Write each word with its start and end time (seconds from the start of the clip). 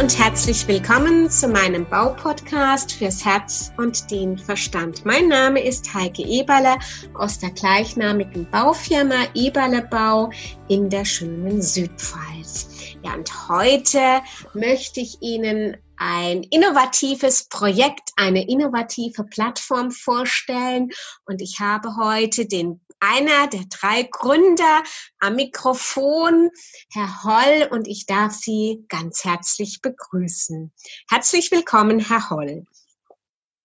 und 0.00 0.18
herzlich 0.18 0.66
willkommen 0.66 1.30
zu 1.30 1.46
meinem 1.46 1.84
Baupodcast 1.84 2.90
fürs 2.90 3.22
Herz 3.22 3.70
und 3.76 4.10
den 4.10 4.38
Verstand. 4.38 5.04
Mein 5.04 5.28
Name 5.28 5.62
ist 5.62 5.92
Heike 5.92 6.22
Eberle 6.22 6.78
aus 7.12 7.38
der 7.38 7.50
gleichnamigen 7.50 8.50
Baufirma 8.50 9.26
Eberle 9.34 9.82
Bau 9.90 10.30
in 10.68 10.88
der 10.88 11.04
schönen 11.04 11.60
Südpfalz. 11.60 12.96
Ja, 13.04 13.12
und 13.12 13.30
heute 13.50 14.22
möchte 14.54 15.00
ich 15.00 15.20
Ihnen 15.20 15.76
ein 15.98 16.44
innovatives 16.44 17.46
Projekt, 17.50 18.12
eine 18.16 18.48
innovative 18.48 19.24
Plattform 19.24 19.90
vorstellen. 19.90 20.88
Und 21.26 21.42
ich 21.42 21.60
habe 21.60 21.94
heute 21.96 22.46
den 22.46 22.80
einer 23.00 23.48
der 23.48 23.64
drei 23.68 24.04
Gründer 24.10 24.82
am 25.18 25.36
Mikrofon, 25.36 26.50
Herr 26.92 27.24
Holl, 27.24 27.68
und 27.70 27.88
ich 27.88 28.06
darf 28.06 28.32
Sie 28.32 28.84
ganz 28.88 29.24
herzlich 29.24 29.80
begrüßen. 29.82 30.72
Herzlich 31.08 31.50
willkommen, 31.50 31.98
Herr 31.98 32.30
Holl. 32.30 32.64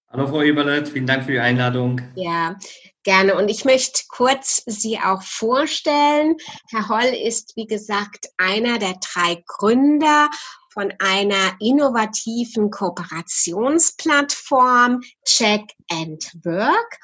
Hallo, 0.10 0.28
Frau 0.28 0.42
Eberlet, 0.42 0.88
vielen 0.88 1.08
Dank 1.08 1.26
für 1.26 1.34
die 1.34 1.40
Einladung. 1.40 2.02
Ja, 2.16 2.58
gerne. 3.06 3.36
Und 3.36 3.48
ich 3.48 3.64
möchte 3.64 4.02
kurz 4.10 4.62
Sie 4.66 5.00
auch 5.00 5.22
vorstellen. 5.22 6.36
Herr 6.70 6.90
Holl 6.90 7.06
ist, 7.06 7.56
wie 7.56 7.68
gesagt, 7.68 8.28
einer 8.38 8.78
der 8.80 8.96
drei 9.14 9.42
Gründer 9.48 10.30
von 10.74 10.94
einer 11.00 11.56
innovativen 11.62 12.70
Kooperationsplattform 12.70 15.00
Check 15.24 15.72
and 15.90 16.30
Work. 16.44 16.98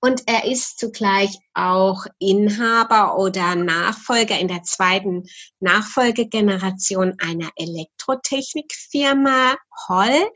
Und 0.00 0.22
er 0.26 0.44
ist 0.44 0.78
zugleich 0.78 1.36
auch 1.52 2.06
Inhaber 2.20 3.18
oder 3.18 3.56
Nachfolger 3.56 4.38
in 4.38 4.46
der 4.46 4.62
zweiten 4.62 5.24
Nachfolgegeneration 5.58 7.16
einer 7.18 7.50
Elektrotechnikfirma 7.56 9.56
Holl 9.88 10.30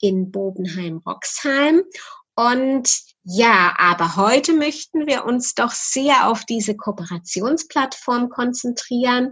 in 0.00 0.30
Bobenheim-Roxheim. 0.30 1.82
Und 2.34 3.13
ja, 3.24 3.74
aber 3.78 4.16
heute 4.16 4.52
möchten 4.52 5.06
wir 5.06 5.24
uns 5.24 5.54
doch 5.54 5.72
sehr 5.72 6.28
auf 6.28 6.44
diese 6.44 6.76
Kooperationsplattform 6.76 8.28
konzentrieren. 8.28 9.30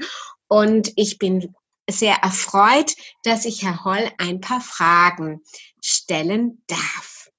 Und 0.49 0.93
ich 0.97 1.19
bin 1.19 1.55
sehr 1.91 2.17
erfreut, 2.23 2.95
dass 3.23 3.45
ich 3.45 3.63
Herr 3.63 3.85
Holl 3.85 4.11
ein 4.17 4.41
paar 4.41 4.63
Fragen 4.63 5.43
stellen 5.83 6.65
darf. 6.69 7.31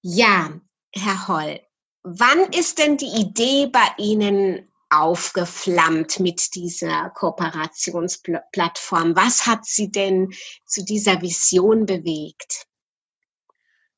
Ja, 0.00 0.58
Herr 0.94 1.28
Holl, 1.28 1.60
wann 2.02 2.50
ist 2.52 2.78
denn 2.78 2.96
die 2.96 3.20
Idee 3.20 3.66
bei 3.66 3.86
Ihnen 3.98 4.72
aufgeflammt 4.88 6.18
mit 6.18 6.54
dieser 6.54 7.10
Kooperationsplattform? 7.10 9.16
Was 9.16 9.46
hat 9.46 9.66
Sie 9.66 9.90
denn 9.90 10.32
zu 10.64 10.82
dieser 10.82 11.20
Vision 11.20 11.84
bewegt? 11.84 12.67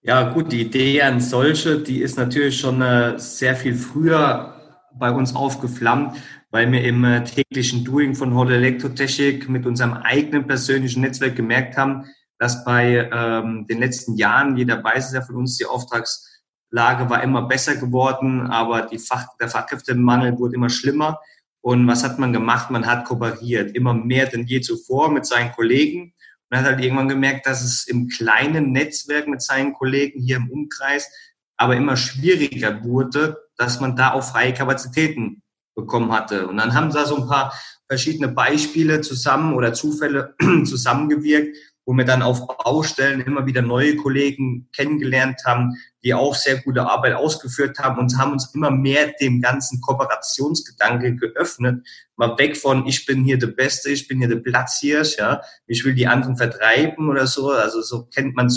Ja, 0.03 0.31
gut, 0.33 0.51
die 0.51 0.63
Idee 0.63 1.03
an 1.03 1.21
solche, 1.21 1.79
die 1.79 2.01
ist 2.01 2.17
natürlich 2.17 2.59
schon 2.59 2.81
äh, 2.81 3.19
sehr 3.19 3.55
viel 3.55 3.75
früher 3.75 4.55
bei 4.99 5.11
uns 5.11 5.35
aufgeflammt 5.35 6.17
weil 6.51 6.71
wir 6.71 6.83
im 6.85 7.05
äh, 7.05 7.25
täglichen 7.25 7.85
Doing 7.85 8.15
von 8.15 8.35
Holle 8.35 8.57
Elektrotechnik 8.57 9.49
mit 9.49 9.67
unserem 9.67 9.95
eigenen 9.95 10.47
persönlichen 10.47 11.03
Netzwerk 11.03 11.37
gemerkt 11.37 11.77
haben, 11.77 12.07
dass 12.39 12.65
bei 12.65 13.09
ähm, 13.13 13.67
den 13.69 13.79
letzten 13.79 14.17
Jahren, 14.17 14.57
jeder 14.57 14.83
weiß 14.83 15.09
es 15.09 15.15
ja 15.15 15.23
von 15.23 15.37
uns, 15.37 15.59
die 15.59 15.67
Auftragslage 15.67 17.09
war 17.09 17.23
immer 17.23 17.43
besser 17.43 17.77
geworden, 17.77 18.47
aber 18.49 18.83
die 18.83 18.99
Fach, 18.99 19.27
der 19.41 19.49
Fachkräftemangel 19.49 20.39
wurde 20.39 20.57
immer 20.57 20.71
schlimmer. 20.71 21.21
Und 21.63 21.87
was 21.87 22.03
hat 22.03 22.19
man 22.19 22.33
gemacht? 22.33 22.71
Man 22.71 22.87
hat 22.87 23.05
kooperiert, 23.05 23.77
immer 23.77 23.93
mehr 23.93 24.27
denn 24.27 24.47
je 24.47 24.63
zuvor 24.63 25.11
mit 25.11 25.27
seinen 25.27 25.53
Kollegen 25.53 26.15
und 26.51 26.59
hat 26.59 26.67
halt 26.67 26.81
irgendwann 26.81 27.09
gemerkt, 27.09 27.47
dass 27.47 27.63
es 27.63 27.87
im 27.87 28.09
kleinen 28.09 28.73
Netzwerk 28.73 29.29
mit 29.29 29.43
seinen 29.43 29.73
Kollegen 29.73 30.21
hier 30.21 30.37
im 30.37 30.51
Umkreis 30.51 31.11
aber 31.57 31.77
immer 31.77 31.97
schwieriger 31.97 32.83
wurde, 32.85 33.37
dass 33.57 33.81
man 33.81 33.95
da 33.95 34.13
auch 34.13 34.25
freie 34.25 34.55
Kapazitäten 34.55 35.43
bekommen 35.75 36.11
hatte. 36.11 36.49
Und 36.49 36.57
dann 36.57 36.75
haben 36.75 36.91
da 36.91 37.05
so 37.05 37.17
ein 37.17 37.29
paar 37.29 37.53
verschiedene 37.87 38.29
Beispiele 38.29 39.03
zusammen 39.03 39.55
oder 39.55 39.75
Zufälle 39.75 40.35
zusammengewirkt, 40.65 41.57
wo 41.87 41.95
wir 41.95 42.05
dann 42.05 42.23
auf 42.23 42.47
Baustellen 42.47 43.21
immer 43.21 43.47
wieder 43.47 43.63
neue 43.63 43.97
Kollegen 43.97 44.69
kennengelernt 44.73 45.41
haben, 45.45 45.77
die 46.05 46.15
auch 46.15 46.35
sehr 46.35 46.59
gute 46.59 46.87
Arbeit 46.87 47.15
ausgeführt 47.15 47.79
haben 47.79 47.99
und 47.99 48.17
haben 48.17 48.33
uns 48.33 48.55
immer 48.55 48.71
mehr 48.71 49.13
dem 49.21 49.41
ganzen 49.41 49.81
Kooperationsgedanke 49.81 51.17
geöffnet. 51.17 51.87
Mal 52.17 52.37
weg 52.39 52.57
von, 52.57 52.87
ich 52.87 53.07
bin 53.07 53.25
hier 53.25 53.39
der 53.39 53.49
Beste, 53.49 53.91
ich 53.91 54.09
bin 54.09 54.19
hier 54.19 54.29
der 54.29 54.37
Platzhirsch, 54.37 55.17
ja, 55.19 55.43
ich 55.67 55.85
will 55.85 55.95
die 55.95 56.07
anderen 56.07 56.37
vertreiben 56.37 57.09
oder 57.09 57.27
so. 57.27 57.51
Also 57.51 57.83
so 57.83 58.05
kennt 58.05 58.37
man 58.37 58.53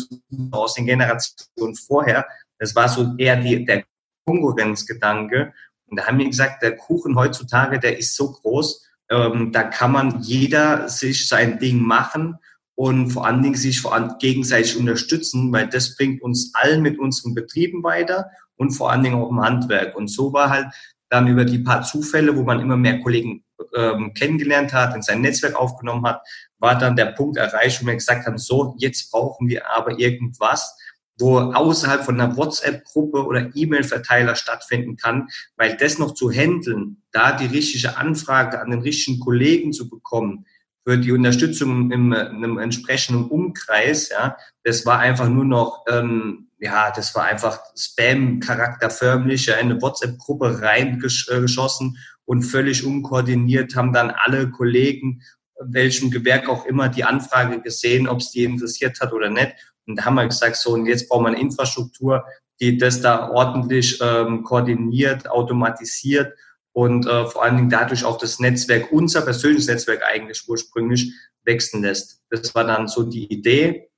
aus 0.51 0.75
den 0.75 0.85
Generationen 0.85 1.75
vorher. 1.75 2.27
Das 2.59 2.75
war 2.75 2.87
so 2.87 3.15
eher 3.17 3.37
die, 3.37 3.65
der 3.65 3.83
Konkurrenzgedanke. 4.25 5.53
Und 5.87 5.97
da 5.97 6.07
haben 6.07 6.19
wir 6.19 6.27
gesagt, 6.27 6.63
der 6.63 6.75
Kuchen 6.75 7.15
heutzutage, 7.15 7.79
der 7.79 7.97
ist 7.97 8.15
so 8.15 8.31
groß, 8.31 8.85
ähm, 9.09 9.51
da 9.51 9.63
kann 9.63 9.91
man 9.91 10.21
jeder 10.21 10.87
sich 10.87 11.27
sein 11.27 11.59
Ding 11.59 11.81
machen 11.81 12.37
und 12.75 13.11
vor 13.11 13.25
allen 13.25 13.43
Dingen 13.43 13.55
sich 13.55 13.81
vor 13.81 13.93
allem 13.93 14.15
gegenseitig 14.19 14.77
unterstützen, 14.77 15.51
weil 15.51 15.67
das 15.67 15.95
bringt 15.95 16.21
uns 16.21 16.53
allen 16.53 16.81
mit 16.81 16.99
unseren 16.99 17.35
Betrieben 17.35 17.83
weiter 17.83 18.29
und 18.55 18.71
vor 18.71 18.91
allen 18.91 19.03
Dingen 19.03 19.15
auch 19.15 19.29
im 19.29 19.41
Handwerk. 19.41 19.95
Und 19.95 20.07
so 20.07 20.33
war 20.33 20.49
halt 20.49 20.67
dann 21.09 21.27
über 21.27 21.45
die 21.45 21.59
paar 21.59 21.83
Zufälle, 21.83 22.35
wo 22.35 22.43
man 22.43 22.59
immer 22.59 22.77
mehr 22.77 22.99
Kollegen 22.99 23.43
ähm, 23.75 24.13
kennengelernt 24.13 24.73
hat, 24.73 24.95
in 24.95 25.01
sein 25.01 25.21
Netzwerk 25.21 25.55
aufgenommen 25.55 26.05
hat, 26.05 26.21
war 26.57 26.77
dann 26.77 26.95
der 26.95 27.07
Punkt 27.07 27.37
erreicht, 27.37 27.81
wo 27.81 27.85
wir 27.85 27.93
gesagt 27.93 28.25
haben, 28.25 28.37
so, 28.37 28.75
jetzt 28.79 29.11
brauchen 29.11 29.47
wir 29.47 29.69
aber 29.69 29.99
irgendwas, 29.99 30.75
wo 31.19 31.37
außerhalb 31.37 32.03
von 32.03 32.19
einer 32.19 32.35
WhatsApp-Gruppe 32.35 33.25
oder 33.25 33.51
E-Mail-Verteiler 33.53 34.35
stattfinden 34.35 34.97
kann, 34.97 35.27
weil 35.55 35.77
das 35.77 35.99
noch 35.99 36.13
zu 36.15 36.31
handeln, 36.31 37.03
da 37.11 37.33
die 37.33 37.45
richtige 37.45 37.97
Anfrage 37.97 38.59
an 38.59 38.71
den 38.71 38.81
richtigen 38.81 39.19
Kollegen 39.19 39.73
zu 39.73 39.89
bekommen, 39.89 40.45
für 40.85 40.97
die 40.97 41.11
Unterstützung 41.11 41.91
im, 41.91 42.11
in 42.11 42.13
einem 42.13 42.57
entsprechenden 42.57 43.25
Umkreis, 43.25 44.09
ja, 44.09 44.37
das 44.63 44.85
war 44.85 44.99
einfach 44.99 45.29
nur 45.29 45.45
noch, 45.45 45.85
ähm, 45.89 46.49
ja, 46.59 46.91
das 46.91 47.15
war 47.15 47.23
einfach 47.25 47.59
Spam-Charakterförmlich, 47.75 49.45
ja, 49.45 49.55
in 49.55 49.71
eine 49.71 49.81
WhatsApp-Gruppe 49.81 50.61
reingeschossen 50.61 51.97
und 52.25 52.43
völlig 52.43 52.85
unkoordiniert 52.85 53.75
haben 53.75 53.93
dann 53.93 54.11
alle 54.11 54.49
Kollegen, 54.49 55.21
welchem 55.59 56.11
Gewerk 56.11 56.49
auch 56.49 56.65
immer, 56.65 56.89
die 56.89 57.03
Anfrage 57.03 57.61
gesehen, 57.61 58.07
ob 58.07 58.19
es 58.19 58.31
die 58.31 58.43
interessiert 58.43 58.99
hat 58.99 59.13
oder 59.13 59.29
nicht. 59.29 59.53
Und 59.85 59.97
da 59.97 60.05
haben 60.05 60.15
wir 60.15 60.27
gesagt, 60.27 60.57
so, 60.57 60.71
und 60.71 60.85
jetzt 60.85 61.09
brauchen 61.09 61.23
wir 61.25 61.29
eine 61.29 61.39
Infrastruktur, 61.39 62.25
die 62.59 62.77
das 62.77 63.01
da 63.01 63.29
ordentlich 63.29 63.99
ähm, 64.01 64.43
koordiniert, 64.43 65.29
automatisiert 65.29 66.33
und 66.73 67.05
äh, 67.05 67.27
vor 67.27 67.43
allen 67.43 67.55
Dingen 67.55 67.69
dadurch 67.69 68.03
auch 68.03 68.17
das 68.17 68.39
Netzwerk, 68.39 68.91
unser 68.91 69.21
persönliches 69.21 69.67
Netzwerk 69.67 70.01
eigentlich 70.03 70.43
ursprünglich 70.47 71.13
wechseln 71.43 71.83
lässt. 71.83 72.21
Das 72.29 72.53
war 72.55 72.63
dann 72.63 72.87
so 72.87 73.03
die 73.03 73.31
Idee. 73.31 73.89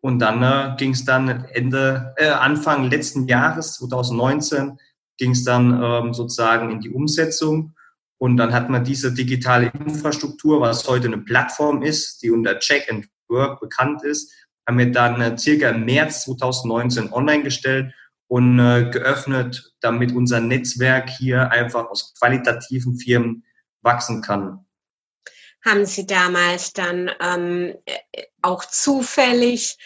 Und 0.00 0.18
dann 0.18 0.42
äh, 0.42 0.76
ging 0.76 0.90
es 0.90 1.04
dann 1.04 1.46
Ende, 1.52 2.14
äh, 2.16 2.28
Anfang 2.28 2.90
letzten 2.90 3.26
Jahres, 3.26 3.74
2019, 3.74 4.78
ging 5.18 5.30
es 5.30 5.44
dann 5.44 5.82
ähm, 5.82 6.14
sozusagen 6.14 6.70
in 6.70 6.80
die 6.80 6.90
Umsetzung. 6.90 7.74
Und 8.18 8.36
dann 8.36 8.52
hat 8.52 8.70
man 8.70 8.84
diese 8.84 9.12
digitale 9.12 9.70
Infrastruktur, 9.86 10.60
was 10.60 10.86
heute 10.88 11.06
eine 11.06 11.18
Plattform 11.18 11.82
ist, 11.82 12.22
die 12.22 12.30
unter 12.30 12.58
Check 12.58 12.90
and 12.90 13.08
Work 13.28 13.60
bekannt 13.60 14.02
ist, 14.04 14.32
haben 14.66 14.78
wir 14.78 14.90
dann 14.90 15.20
äh, 15.20 15.38
circa 15.38 15.70
im 15.70 15.84
März 15.84 16.24
2019 16.24 17.12
online 17.12 17.44
gestellt 17.44 17.92
und 18.28 18.58
äh, 18.58 18.90
geöffnet, 18.90 19.74
damit 19.80 20.12
unser 20.12 20.40
Netzwerk 20.40 21.10
hier 21.10 21.50
einfach 21.50 21.88
aus 21.88 22.14
qualitativen 22.18 22.98
Firmen 22.98 23.44
wachsen 23.82 24.22
kann. 24.22 24.64
Haben 25.64 25.86
Sie 25.86 26.06
damals 26.06 26.72
dann 26.72 27.10
ähm, 27.20 27.74
auch 28.42 28.64
zufällig 28.64 29.78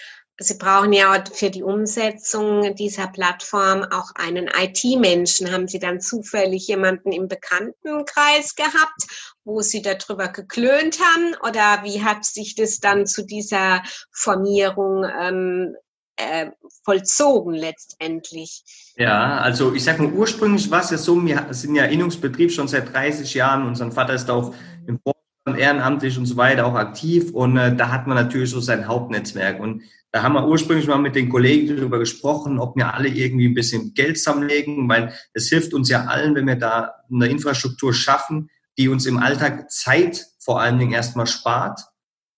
Sie 0.43 0.55
brauchen 0.55 0.95
ja 0.95 1.23
für 1.31 1.51
die 1.51 1.63
Umsetzung 1.63 2.75
dieser 2.75 3.09
Plattform 3.09 3.85
auch 3.85 4.11
einen 4.15 4.49
IT-Menschen. 4.49 5.53
Haben 5.53 5.69
Sie 5.69 5.79
dann 5.79 6.01
zufällig 6.01 6.67
jemanden 6.67 7.13
im 7.13 7.29
Bekanntenkreis 7.29 8.55
gehabt, 8.55 9.37
wo 9.45 9.61
Sie 9.61 9.83
darüber 9.83 10.29
geklönt 10.29 10.99
haben? 10.99 11.35
Oder 11.47 11.85
wie 11.85 12.03
hat 12.03 12.25
sich 12.25 12.55
das 12.55 12.81
dann 12.81 13.07
zu 13.07 13.27
dieser 13.27 13.83
Formierung 14.13 15.05
ähm, 15.05 15.77
äh, 16.21 16.51
vollzogen 16.85 17.55
letztendlich? 17.55 18.63
Ja, 18.97 19.39
also 19.39 19.75
ich 19.75 19.85
sage 19.85 20.03
mal, 20.03 20.13
ursprünglich 20.13 20.71
war 20.71 20.83
es 20.83 20.91
ja 20.91 20.99
so, 20.99 21.25
wir 21.25 21.47
sind 21.51 21.75
ja 21.75 21.85
Innungsbetrieb 21.85 22.53
schon 22.53 22.69
seit 22.69 22.93
30 22.93 23.35
Jahren. 23.35 23.67
Unser 23.67 23.91
Vater 23.91 24.15
ist 24.15 24.31
auch 24.31 24.55
im 24.87 24.99
Vorstand 24.99 25.59
ehrenamtlich 25.59 26.19
und 26.19 26.27
so 26.27 26.37
weiter 26.37 26.67
auch 26.67 26.75
aktiv 26.75 27.33
und 27.33 27.57
äh, 27.57 27.75
da 27.75 27.91
hat 27.91 28.07
man 28.07 28.17
natürlich 28.17 28.51
so 28.51 28.61
sein 28.61 28.87
Hauptnetzwerk 28.87 29.61
und 29.61 29.83
da 30.13 30.23
haben 30.25 30.33
wir 30.33 30.47
ursprünglich 30.49 30.89
mal 30.89 30.99
mit 30.99 31.15
den 31.15 31.29
Kollegen 31.29 31.77
darüber 31.77 32.01
gesprochen, 32.01 32.59
ob 32.59 32.77
wir 32.77 32.93
alle 32.93 33.09
irgendwie 33.09 33.47
ein 33.47 33.55
bisschen 33.55 33.95
Geld 33.95 34.19
zusammenlegen, 34.19 34.89
weil 34.89 35.15
es 35.35 35.49
hilft 35.49 35.73
uns 35.73 35.89
ja 35.89 36.07
allen, 36.07 36.35
wenn 36.35 36.49
wir 36.49 36.57
da 36.57 36.95
eine 37.13 37.29
Infrastruktur 37.29 37.95
schaffen, 37.95 38.51
die 38.77 38.89
uns 38.89 39.07
im 39.07 39.19
Alltag 39.19 39.71
Zeit 39.71 40.27
vor 40.41 40.61
allen 40.61 40.79
Dingen 40.79 40.93
erstmal 40.93 41.29
spart 41.29 41.81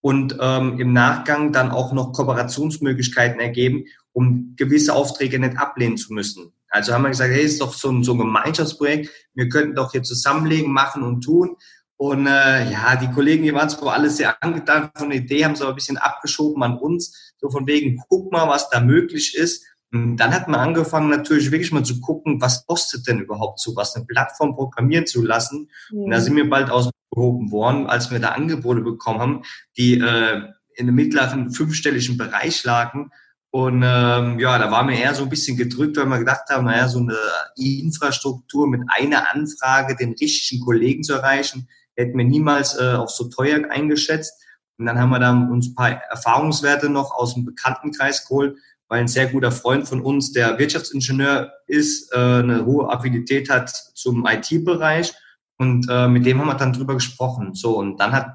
und 0.02 0.36
ähm, 0.40 0.78
im 0.78 0.92
Nachgang 0.92 1.52
dann 1.52 1.70
auch 1.70 1.92
noch 1.92 2.12
Kooperationsmöglichkeiten 2.12 3.40
ergeben, 3.40 3.84
um 4.12 4.54
gewisse 4.56 4.94
Aufträge 4.94 5.38
nicht 5.38 5.56
ablehnen 5.56 5.96
zu 5.96 6.12
müssen. 6.12 6.52
Also 6.68 6.92
haben 6.92 7.02
wir 7.02 7.10
gesagt, 7.10 7.32
hey, 7.32 7.42
ist 7.42 7.60
doch 7.60 7.72
so 7.72 7.90
ein, 7.90 8.02
so 8.02 8.12
ein 8.12 8.18
Gemeinschaftsprojekt, 8.18 9.10
wir 9.34 9.48
könnten 9.48 9.76
doch 9.76 9.92
hier 9.92 10.02
zusammenlegen, 10.02 10.72
machen 10.72 11.02
und 11.02 11.22
tun. 11.22 11.56
Und 11.96 12.26
äh, 12.26 12.70
ja, 12.70 12.96
die 12.96 13.10
Kollegen, 13.12 13.44
die 13.44 13.54
waren 13.54 13.68
zwar 13.68 13.92
alle 13.92 14.10
sehr 14.10 14.42
angetan 14.42 14.90
von 14.96 15.10
der 15.10 15.20
Idee, 15.20 15.44
haben 15.44 15.52
es 15.52 15.62
aber 15.62 15.70
ein 15.70 15.76
bisschen 15.76 15.98
abgeschoben 15.98 16.62
an 16.64 16.76
uns, 16.76 17.32
so 17.36 17.48
von 17.48 17.66
wegen, 17.68 18.02
guck 18.08 18.32
mal, 18.32 18.48
was 18.48 18.70
da 18.70 18.80
möglich 18.80 19.36
ist. 19.36 19.64
Und 19.92 20.16
dann 20.16 20.32
hat 20.32 20.48
man 20.48 20.60
angefangen, 20.60 21.10
natürlich 21.10 21.50
wirklich 21.50 21.70
mal 21.70 21.84
zu 21.84 22.00
gucken, 22.00 22.40
was 22.40 22.66
kostet 22.66 23.06
denn 23.06 23.20
überhaupt 23.20 23.60
so 23.60 23.76
was, 23.76 23.94
eine 23.94 24.06
Plattform 24.06 24.54
programmieren 24.54 25.06
zu 25.06 25.22
lassen. 25.22 25.68
Mhm. 25.90 25.98
Und 26.04 26.10
da 26.10 26.18
mhm. 26.18 26.22
sind 26.22 26.36
wir 26.36 26.48
bald 26.48 26.70
ausgehoben 26.70 27.50
worden, 27.50 27.86
als 27.86 28.10
wir 28.10 28.18
da 28.18 28.30
Angebote 28.30 28.80
bekommen 28.80 29.20
haben, 29.20 29.42
die 29.76 29.98
äh, 29.98 30.42
in 30.76 30.88
einem 30.88 30.94
mittleren 30.94 31.50
fünfstelligen 31.50 32.16
Bereich 32.16 32.64
lagen. 32.64 33.10
Und 33.50 33.82
ähm, 33.84 34.38
ja, 34.38 34.58
da 34.58 34.70
waren 34.70 34.88
wir 34.88 34.96
eher 34.96 35.14
so 35.14 35.24
ein 35.24 35.28
bisschen 35.28 35.58
gedrückt, 35.58 35.98
weil 35.98 36.06
wir 36.06 36.18
gedacht 36.18 36.48
haben, 36.48 36.64
naja, 36.64 36.88
so 36.88 37.00
eine 37.00 37.18
Infrastruktur 37.56 38.66
mit 38.66 38.80
einer 38.88 39.30
Anfrage 39.30 39.94
den 39.94 40.14
richtigen 40.18 40.64
Kollegen 40.64 41.02
zu 41.02 41.12
erreichen, 41.12 41.68
hätten 41.94 42.16
wir 42.16 42.24
niemals 42.24 42.80
äh, 42.80 42.94
auch 42.94 43.10
so 43.10 43.28
teuer 43.28 43.70
eingeschätzt. 43.70 44.42
Und 44.78 44.86
dann 44.86 44.98
haben 44.98 45.10
wir 45.10 45.18
da 45.18 45.32
uns 45.32 45.68
ein 45.68 45.74
paar 45.74 45.90
Erfahrungswerte 45.90 46.88
noch 46.88 47.14
aus 47.14 47.34
dem 47.34 47.44
Bekanntenkreis 47.44 48.26
geholt, 48.26 48.56
weil 48.92 49.00
ein 49.00 49.08
sehr 49.08 49.28
guter 49.28 49.50
Freund 49.50 49.88
von 49.88 50.02
uns, 50.02 50.32
der 50.32 50.58
Wirtschaftsingenieur 50.58 51.50
ist, 51.66 52.12
äh, 52.12 52.18
eine 52.18 52.66
hohe 52.66 52.90
Affinität 52.90 53.48
hat 53.48 53.70
zum 53.94 54.26
IT-Bereich 54.26 55.14
und 55.56 55.86
äh, 55.88 56.08
mit 56.08 56.26
dem 56.26 56.38
haben 56.38 56.48
wir 56.48 56.56
dann 56.56 56.74
drüber 56.74 56.92
gesprochen. 56.92 57.54
So 57.54 57.78
und 57.78 57.96
dann 57.96 58.12
hat 58.12 58.34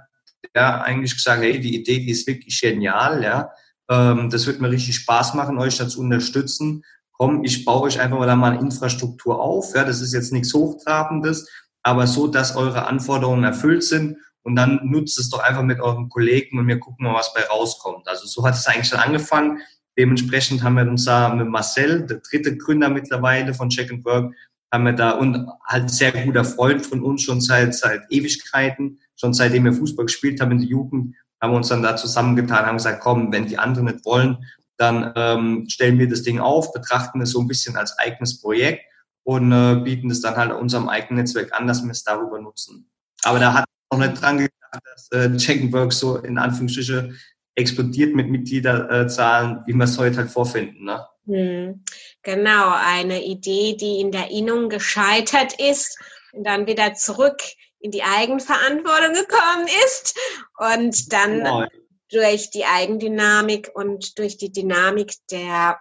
er 0.54 0.83
eigentlich 0.83 1.13
gesagt, 1.13 1.44
hey, 1.44 1.59
die 1.59 1.75
Idee, 1.75 2.00
die 2.00 2.09
ist 2.09 2.25
wirklich 2.25 2.59
genial, 2.59 3.24
ja. 3.24 3.51
Ähm, 3.88 4.31
das 4.31 4.48
wird 4.48 4.59
mir 4.59 4.71
richtig 4.71 4.95
Spaß 4.95 5.36
machen, 5.36 5.59
euch 5.59 5.77
dazu 5.77 6.00
unterstützen. 6.00 6.83
Komm, 7.12 7.44
ich 7.44 7.63
baue 7.63 7.83
euch 7.83 8.00
einfach 8.00 8.18
mal 8.18 8.25
da 8.25 8.36
mal 8.36 8.53
eine 8.53 8.62
Infrastruktur 8.62 9.39
auf. 9.39 9.75
Ja, 9.75 9.83
das 9.83 10.01
ist 10.01 10.15
jetzt 10.15 10.33
nichts 10.33 10.56
Hochtrabendes, 10.56 11.48
aber 11.83 12.07
so, 12.07 12.25
dass 12.25 12.56
eure 12.56 12.88
Anforderungen 12.88 13.44
erfüllt 13.44 13.83
sind 13.83 14.18
und 14.42 14.56
dann 14.56 14.80
nutzt 14.86 15.19
es 15.19 15.30
doch 15.30 15.39
einfach 15.39 15.62
mit 15.62 15.81
euren 15.81 16.10
Kollegen 16.10 16.57
und 16.57 16.68
wir 16.68 16.80
gucken 16.80 17.06
mal, 17.06 17.13
was 17.13 17.31
bei 17.36 17.44
rauskommt. 17.44 18.07
Also 18.07 18.25
so 18.25 18.44
hat 18.44 18.56
es 18.56 18.65
eigentlich 18.65 18.88
schon 18.88 18.98
angefangen. 18.98 19.62
Dementsprechend 19.97 20.63
haben 20.63 20.75
wir 20.75 20.88
uns 20.88 21.05
da 21.05 21.33
mit 21.33 21.47
Marcel, 21.47 22.05
der 22.05 22.17
dritte 22.17 22.55
Gründer 22.55 22.89
mittlerweile 22.89 23.53
von 23.53 23.69
Check 23.69 23.91
and 23.91 24.05
Work, 24.05 24.33
haben 24.71 24.85
wir 24.85 24.94
da 24.94 25.11
und 25.11 25.47
halt 25.65 25.89
sehr 25.89 26.11
guter 26.11 26.44
Freund 26.44 26.85
von 26.85 27.01
uns 27.01 27.23
schon 27.23 27.41
seit, 27.41 27.73
seit 27.73 28.01
Ewigkeiten, 28.09 28.99
schon 29.15 29.33
seitdem 29.33 29.65
wir 29.65 29.73
Fußball 29.73 30.05
gespielt 30.05 30.41
haben 30.41 30.51
in 30.51 30.59
der 30.59 30.67
Jugend, 30.67 31.15
haben 31.41 31.53
wir 31.53 31.57
uns 31.57 31.69
dann 31.69 31.83
da 31.83 31.95
zusammengetan, 31.95 32.65
haben 32.65 32.77
gesagt, 32.77 33.01
komm, 33.01 33.31
wenn 33.31 33.47
die 33.47 33.57
anderen 33.57 33.88
nicht 33.88 34.05
wollen, 34.05 34.38
dann 34.77 35.13
ähm, 35.15 35.65
stellen 35.69 35.97
wir 35.97 36.07
das 36.07 36.23
Ding 36.23 36.39
auf, 36.39 36.73
betrachten 36.73 37.21
es 37.21 37.31
so 37.31 37.39
ein 37.39 37.47
bisschen 37.47 37.75
als 37.75 37.97
eigenes 37.97 38.41
Projekt 38.41 38.83
und 39.23 39.51
äh, 39.51 39.81
bieten 39.83 40.11
es 40.11 40.21
dann 40.21 40.35
halt 40.35 40.51
unserem 40.51 40.89
eigenen 40.89 41.23
Netzwerk 41.23 41.53
an, 41.53 41.67
dass 41.67 41.83
wir 41.83 41.91
es 41.91 42.03
darüber 42.03 42.39
nutzen. 42.39 42.89
Aber 43.23 43.39
da 43.39 43.53
hat 43.53 43.65
noch 43.91 44.00
nicht 44.00 44.21
dran 44.21 44.38
gedacht, 44.38 44.83
dass 44.83 45.11
äh, 45.11 45.35
Checkenwork 45.38 45.93
so 45.93 46.17
in 46.17 46.38
Anführungsstriche 46.38 47.13
explodiert 47.57 48.15
mit 48.15 48.30
Mitgliederzahlen, 48.30 49.63
wie 49.65 49.74
wir 49.74 49.83
es 49.83 49.98
heute 49.98 50.18
halt 50.18 50.30
vorfinden. 50.30 50.86
Ne? 50.86 51.06
Hm. 51.25 51.83
Genau, 52.21 52.71
eine 52.74 53.24
Idee, 53.25 53.75
die 53.75 54.00
in 54.00 54.12
der 54.12 54.30
Innung 54.31 54.69
gescheitert 54.69 55.59
ist 55.59 56.00
und 56.33 56.45
dann 56.45 56.68
wieder 56.68 56.94
zurück 56.94 57.42
in 57.80 57.92
die 57.92 58.04
Eigenverantwortung 58.04 59.13
gekommen 59.13 59.68
ist 59.86 60.18
und 60.57 61.12
dann 61.12 61.39
genau. 61.39 61.65
durch 62.12 62.51
die 62.51 62.65
Eigendynamik 62.65 63.71
und 63.74 64.18
durch 64.19 64.38
die 64.38 64.51
Dynamik 64.51 65.13
der 65.31 65.80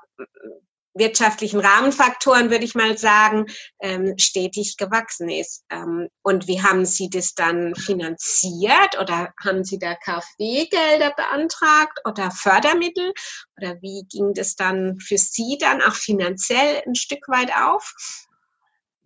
wirtschaftlichen 0.96 1.60
Rahmenfaktoren, 1.60 2.50
würde 2.50 2.64
ich 2.64 2.75
mal 2.75 2.96
sagen, 2.98 3.46
ähm, 3.81 4.14
stetig 4.19 4.76
gewachsen 4.76 5.28
ist. 5.28 5.64
Ähm, 5.70 6.08
und 6.22 6.48
wie 6.48 6.62
haben 6.62 6.84
Sie 6.84 7.08
das 7.10 7.34
dann 7.34 7.75
finanziert 7.75 8.98
oder 9.00 9.32
haben 9.44 9.64
Sie 9.64 9.78
da 9.78 9.94
KfW-Gelder 9.94 11.12
beantragt 11.16 12.00
oder 12.04 12.31
Fördermittel? 12.31 13.12
Oder 13.56 13.76
wie 13.81 14.04
ging 14.10 14.34
das 14.34 14.56
dann 14.56 14.98
für 14.98 15.19
Sie 15.19 15.58
dann 15.60 15.82
auch 15.82 15.94
finanziell 15.94 16.82
ein 16.87 16.94
Stück 16.94 17.28
weit 17.28 17.50
auf? 17.56 17.93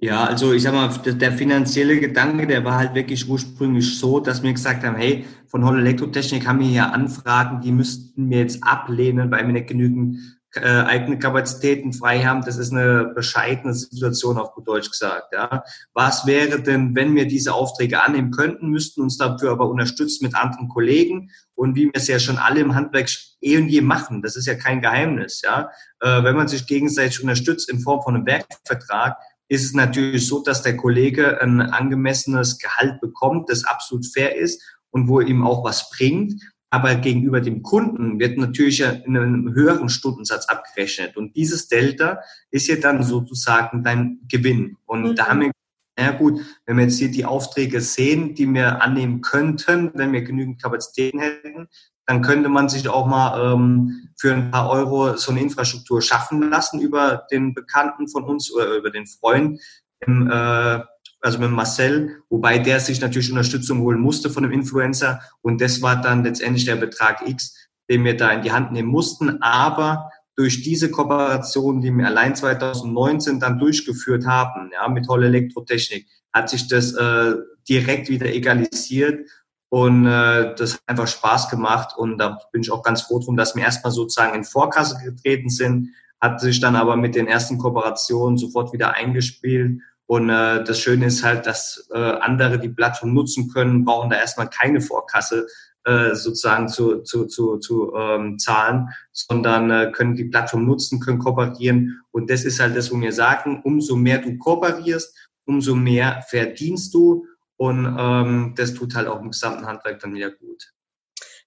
Ja, 0.02 0.24
also 0.24 0.54
ich 0.54 0.62
sag 0.62 0.72
mal, 0.72 0.88
der 0.88 1.32
finanzielle 1.32 2.00
Gedanke, 2.00 2.46
der 2.46 2.64
war 2.64 2.78
halt 2.78 2.94
wirklich 2.94 3.28
ursprünglich 3.28 3.98
so, 3.98 4.18
dass 4.18 4.42
wir 4.42 4.50
gesagt 4.50 4.82
haben, 4.82 4.96
hey, 4.96 5.26
von 5.46 5.62
Holl 5.62 5.78
Elektrotechnik 5.78 6.46
haben 6.46 6.60
wir 6.60 6.68
hier 6.68 6.94
Anfragen, 6.94 7.60
die 7.60 7.70
müssten 7.70 8.30
wir 8.30 8.38
jetzt 8.38 8.64
ablehnen, 8.64 9.30
weil 9.30 9.46
wir 9.46 9.52
nicht 9.52 9.66
genügend 9.66 10.39
äh, 10.54 10.60
eigene 10.62 11.18
Kapazitäten 11.18 11.92
frei 11.92 12.24
haben, 12.24 12.42
das 12.44 12.56
ist 12.56 12.72
eine 12.72 13.12
bescheidene 13.14 13.72
Situation, 13.72 14.36
auf 14.36 14.52
gut 14.52 14.66
Deutsch 14.66 14.90
gesagt. 14.90 15.32
Ja. 15.32 15.62
Was 15.94 16.26
wäre 16.26 16.60
denn, 16.60 16.94
wenn 16.96 17.14
wir 17.14 17.28
diese 17.28 17.54
Aufträge 17.54 18.02
annehmen 18.02 18.32
könnten, 18.32 18.68
müssten 18.68 19.00
uns 19.00 19.16
dafür 19.16 19.52
aber 19.52 19.68
unterstützen 19.68 20.24
mit 20.24 20.34
anderen 20.34 20.68
Kollegen 20.68 21.30
und 21.54 21.76
wie 21.76 21.84
wir 21.84 21.92
es 21.94 22.08
ja 22.08 22.18
schon 22.18 22.38
alle 22.38 22.60
im 22.60 22.74
Handwerk 22.74 23.08
eh 23.40 23.58
und 23.58 23.68
je 23.68 23.80
machen, 23.80 24.22
das 24.22 24.34
ist 24.36 24.46
ja 24.46 24.54
kein 24.54 24.80
Geheimnis. 24.80 25.40
Ja. 25.42 25.70
Äh, 26.00 26.24
wenn 26.24 26.36
man 26.36 26.48
sich 26.48 26.66
gegenseitig 26.66 27.22
unterstützt 27.22 27.70
in 27.70 27.80
Form 27.80 28.02
von 28.02 28.16
einem 28.16 28.26
Werkvertrag, 28.26 29.16
ist 29.48 29.64
es 29.64 29.74
natürlich 29.74 30.26
so, 30.26 30.42
dass 30.42 30.62
der 30.62 30.76
Kollege 30.76 31.40
ein 31.40 31.60
angemessenes 31.60 32.58
Gehalt 32.58 33.00
bekommt, 33.00 33.50
das 33.50 33.64
absolut 33.64 34.06
fair 34.06 34.36
ist 34.36 34.62
und 34.90 35.08
wo 35.08 35.20
ihm 35.20 35.44
auch 35.44 35.64
was 35.64 35.90
bringt. 35.90 36.40
Aber 36.70 36.94
gegenüber 36.94 37.40
dem 37.40 37.62
Kunden 37.62 38.20
wird 38.20 38.38
natürlich 38.38 38.80
in 38.80 39.16
einem 39.16 39.52
höheren 39.54 39.88
Stundensatz 39.88 40.46
abgerechnet. 40.46 41.16
Und 41.16 41.34
dieses 41.36 41.66
Delta 41.66 42.20
ist 42.52 42.68
ja 42.68 42.76
dann 42.76 43.02
sozusagen 43.02 43.82
dein 43.82 44.20
Gewinn. 44.28 44.76
Und 44.86 45.02
mhm. 45.02 45.14
da 45.16 45.28
haben 45.28 45.40
wir, 45.40 45.50
na 45.98 46.12
gut, 46.12 46.40
wenn 46.66 46.76
wir 46.76 46.84
jetzt 46.84 46.98
hier 46.98 47.10
die 47.10 47.24
Aufträge 47.24 47.80
sehen, 47.80 48.34
die 48.34 48.46
wir 48.46 48.82
annehmen 48.82 49.20
könnten, 49.20 49.90
wenn 49.94 50.12
wir 50.12 50.22
genügend 50.22 50.62
Kapazitäten 50.62 51.18
hätten, 51.18 51.68
dann 52.06 52.22
könnte 52.22 52.48
man 52.48 52.68
sich 52.68 52.88
auch 52.88 53.06
mal 53.06 53.52
ähm, 53.52 54.08
für 54.18 54.32
ein 54.32 54.50
paar 54.50 54.70
Euro 54.70 55.16
so 55.16 55.30
eine 55.30 55.40
Infrastruktur 55.40 56.02
schaffen 56.02 56.50
lassen 56.50 56.80
über 56.80 57.26
den 57.30 57.54
Bekannten 57.54 58.08
von 58.08 58.24
uns 58.24 58.52
oder 58.52 58.76
über 58.76 58.90
den 58.90 59.06
Freund. 59.06 59.60
Im, 60.00 60.30
äh, 60.30 60.80
also 61.20 61.38
mit 61.38 61.50
Marcel, 61.50 62.22
wobei 62.28 62.58
der 62.58 62.80
sich 62.80 63.00
natürlich 63.00 63.30
Unterstützung 63.30 63.80
holen 63.80 64.00
musste 64.00 64.30
von 64.30 64.42
dem 64.42 64.52
Influencer. 64.52 65.20
Und 65.42 65.60
das 65.60 65.82
war 65.82 66.00
dann 66.00 66.24
letztendlich 66.24 66.64
der 66.64 66.76
Betrag 66.76 67.26
X, 67.26 67.68
den 67.90 68.04
wir 68.04 68.16
da 68.16 68.30
in 68.30 68.42
die 68.42 68.52
Hand 68.52 68.72
nehmen 68.72 68.88
mussten, 68.88 69.42
aber 69.42 70.10
durch 70.36 70.62
diese 70.62 70.90
Kooperation, 70.90 71.82
die 71.82 71.92
wir 71.92 72.06
allein 72.06 72.34
2019 72.34 73.40
dann 73.40 73.58
durchgeführt 73.58 74.26
haben, 74.26 74.70
ja, 74.72 74.88
mit 74.88 75.06
Holl 75.08 75.24
Elektrotechnik, 75.24 76.06
hat 76.32 76.48
sich 76.48 76.66
das 76.68 76.92
äh, 76.94 77.34
direkt 77.68 78.08
wieder 78.08 78.26
egalisiert. 78.26 79.28
Und 79.68 80.06
äh, 80.06 80.54
das 80.54 80.74
hat 80.74 80.82
einfach 80.86 81.08
Spaß 81.08 81.50
gemacht. 81.50 81.94
Und 81.96 82.18
da 82.18 82.38
bin 82.52 82.62
ich 82.62 82.70
auch 82.70 82.82
ganz 82.82 83.02
froh 83.02 83.18
drum, 83.18 83.36
dass 83.36 83.54
wir 83.54 83.62
erstmal 83.62 83.92
sozusagen 83.92 84.34
in 84.34 84.44
Vorkasse 84.44 84.96
getreten 85.04 85.50
sind, 85.50 85.90
hat 86.20 86.40
sich 86.40 86.60
dann 86.60 86.76
aber 86.76 86.96
mit 86.96 87.14
den 87.14 87.26
ersten 87.26 87.58
Kooperationen 87.58 88.38
sofort 88.38 88.72
wieder 88.72 88.94
eingespielt 88.94 89.80
und 90.10 90.28
äh, 90.28 90.64
das 90.64 90.80
Schöne 90.80 91.06
ist 91.06 91.22
halt, 91.22 91.46
dass 91.46 91.88
äh, 91.94 91.96
andere 91.96 92.58
die 92.58 92.68
Plattform 92.68 93.14
nutzen 93.14 93.48
können, 93.48 93.84
brauchen 93.84 94.10
da 94.10 94.16
erstmal 94.16 94.50
keine 94.50 94.80
Vorkasse 94.80 95.46
äh, 95.84 96.16
sozusagen 96.16 96.66
zu, 96.66 97.02
zu, 97.02 97.26
zu, 97.26 97.58
zu 97.58 97.94
ähm, 97.94 98.36
zahlen, 98.36 98.88
sondern 99.12 99.70
äh, 99.70 99.92
können 99.92 100.16
die 100.16 100.24
Plattform 100.24 100.66
nutzen, 100.66 100.98
können 100.98 101.20
kooperieren. 101.20 102.02
Und 102.10 102.28
das 102.28 102.44
ist 102.44 102.58
halt 102.58 102.76
das, 102.76 102.90
wo 102.90 103.00
wir 103.00 103.12
sagen, 103.12 103.60
umso 103.62 103.94
mehr 103.94 104.18
du 104.18 104.36
kooperierst, 104.36 105.16
umso 105.44 105.76
mehr 105.76 106.24
verdienst 106.28 106.92
du. 106.92 107.24
Und 107.56 107.96
ähm, 107.96 108.54
das 108.56 108.74
tut 108.74 108.96
halt 108.96 109.06
auch 109.06 109.20
im 109.20 109.30
gesamten 109.30 109.64
Handwerk 109.64 110.00
dann 110.00 110.12
wieder 110.12 110.32
gut. 110.32 110.72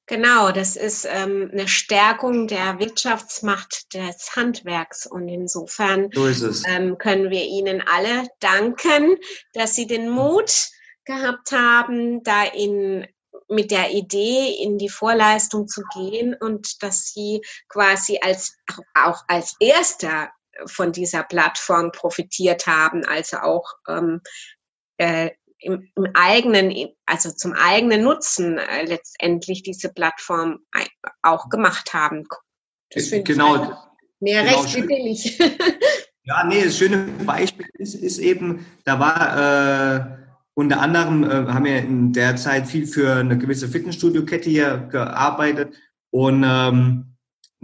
Genau, 0.06 0.52
das 0.52 0.76
ist 0.76 1.08
ähm, 1.10 1.50
eine 1.54 1.68
Stärkung 1.68 2.48
der 2.48 2.78
Wirtschaftsmacht 2.78 3.94
des 3.94 4.36
Handwerks 4.36 5.06
und 5.06 5.30
insofern 5.30 6.10
so 6.12 6.40
ähm, 6.68 6.98
können 6.98 7.30
wir 7.30 7.44
Ihnen 7.46 7.82
alle 7.82 8.28
danken, 8.42 9.16
dass 9.54 9.76
Sie 9.76 9.88
den 9.88 10.10
Mut 10.10 10.70
gehabt 11.06 11.54
haben, 11.54 12.22
da 12.24 12.44
in 12.44 13.08
mit 13.50 13.72
der 13.72 13.92
Idee 13.92 14.56
in 14.62 14.78
die 14.78 14.90
Vorleistung 14.90 15.68
zu 15.68 15.84
gehen 15.94 16.34
und 16.34 16.82
dass 16.82 17.14
Sie 17.14 17.42
quasi 17.70 18.20
als 18.22 18.58
auch 18.96 19.24
als 19.28 19.56
erster 19.60 20.32
von 20.66 20.92
dieser 20.92 21.24
Plattform 21.24 21.92
profitiert 21.92 22.68
haben, 22.68 23.06
also 23.06 23.38
auch 23.38 23.74
ähm, 23.88 24.22
äh, 24.98 25.32
im, 25.64 25.90
im 25.96 26.08
eigenen, 26.14 26.74
also 27.06 27.32
zum 27.32 27.54
eigenen 27.54 28.04
Nutzen 28.04 28.58
äh, 28.58 28.86
letztendlich 28.86 29.64
diese 29.64 29.90
Plattform 29.90 30.60
auch 31.22 31.50
gemacht 31.50 31.94
haben. 31.94 32.28
Das 32.92 33.10
genau. 33.10 33.64
Ich 33.64 33.70
mehr 34.20 34.44
genau, 34.44 34.62
recht 34.62 34.76
wie 34.76 34.82
billig. 34.82 35.40
Ja, 36.26 36.46
nee, 36.46 36.64
das 36.64 36.78
schöne 36.78 37.10
Beispiel 37.26 37.66
ist, 37.74 37.96
ist 37.96 38.18
eben, 38.18 38.66
da 38.86 38.98
war, 38.98 39.98
äh, 39.98 40.06
unter 40.54 40.80
anderem 40.80 41.24
äh, 41.26 41.52
haben 41.52 41.66
wir 41.66 41.80
in 41.80 42.14
der 42.14 42.38
Zeit 42.38 42.66
viel 42.66 42.88
für 42.88 43.16
eine 43.16 43.38
gewisse 43.38 43.68
Fitnessstudio-Kette 43.68 44.50
hier 44.50 44.88
gearbeitet 44.90 45.76
und 46.12 46.46
ähm, 46.48 47.13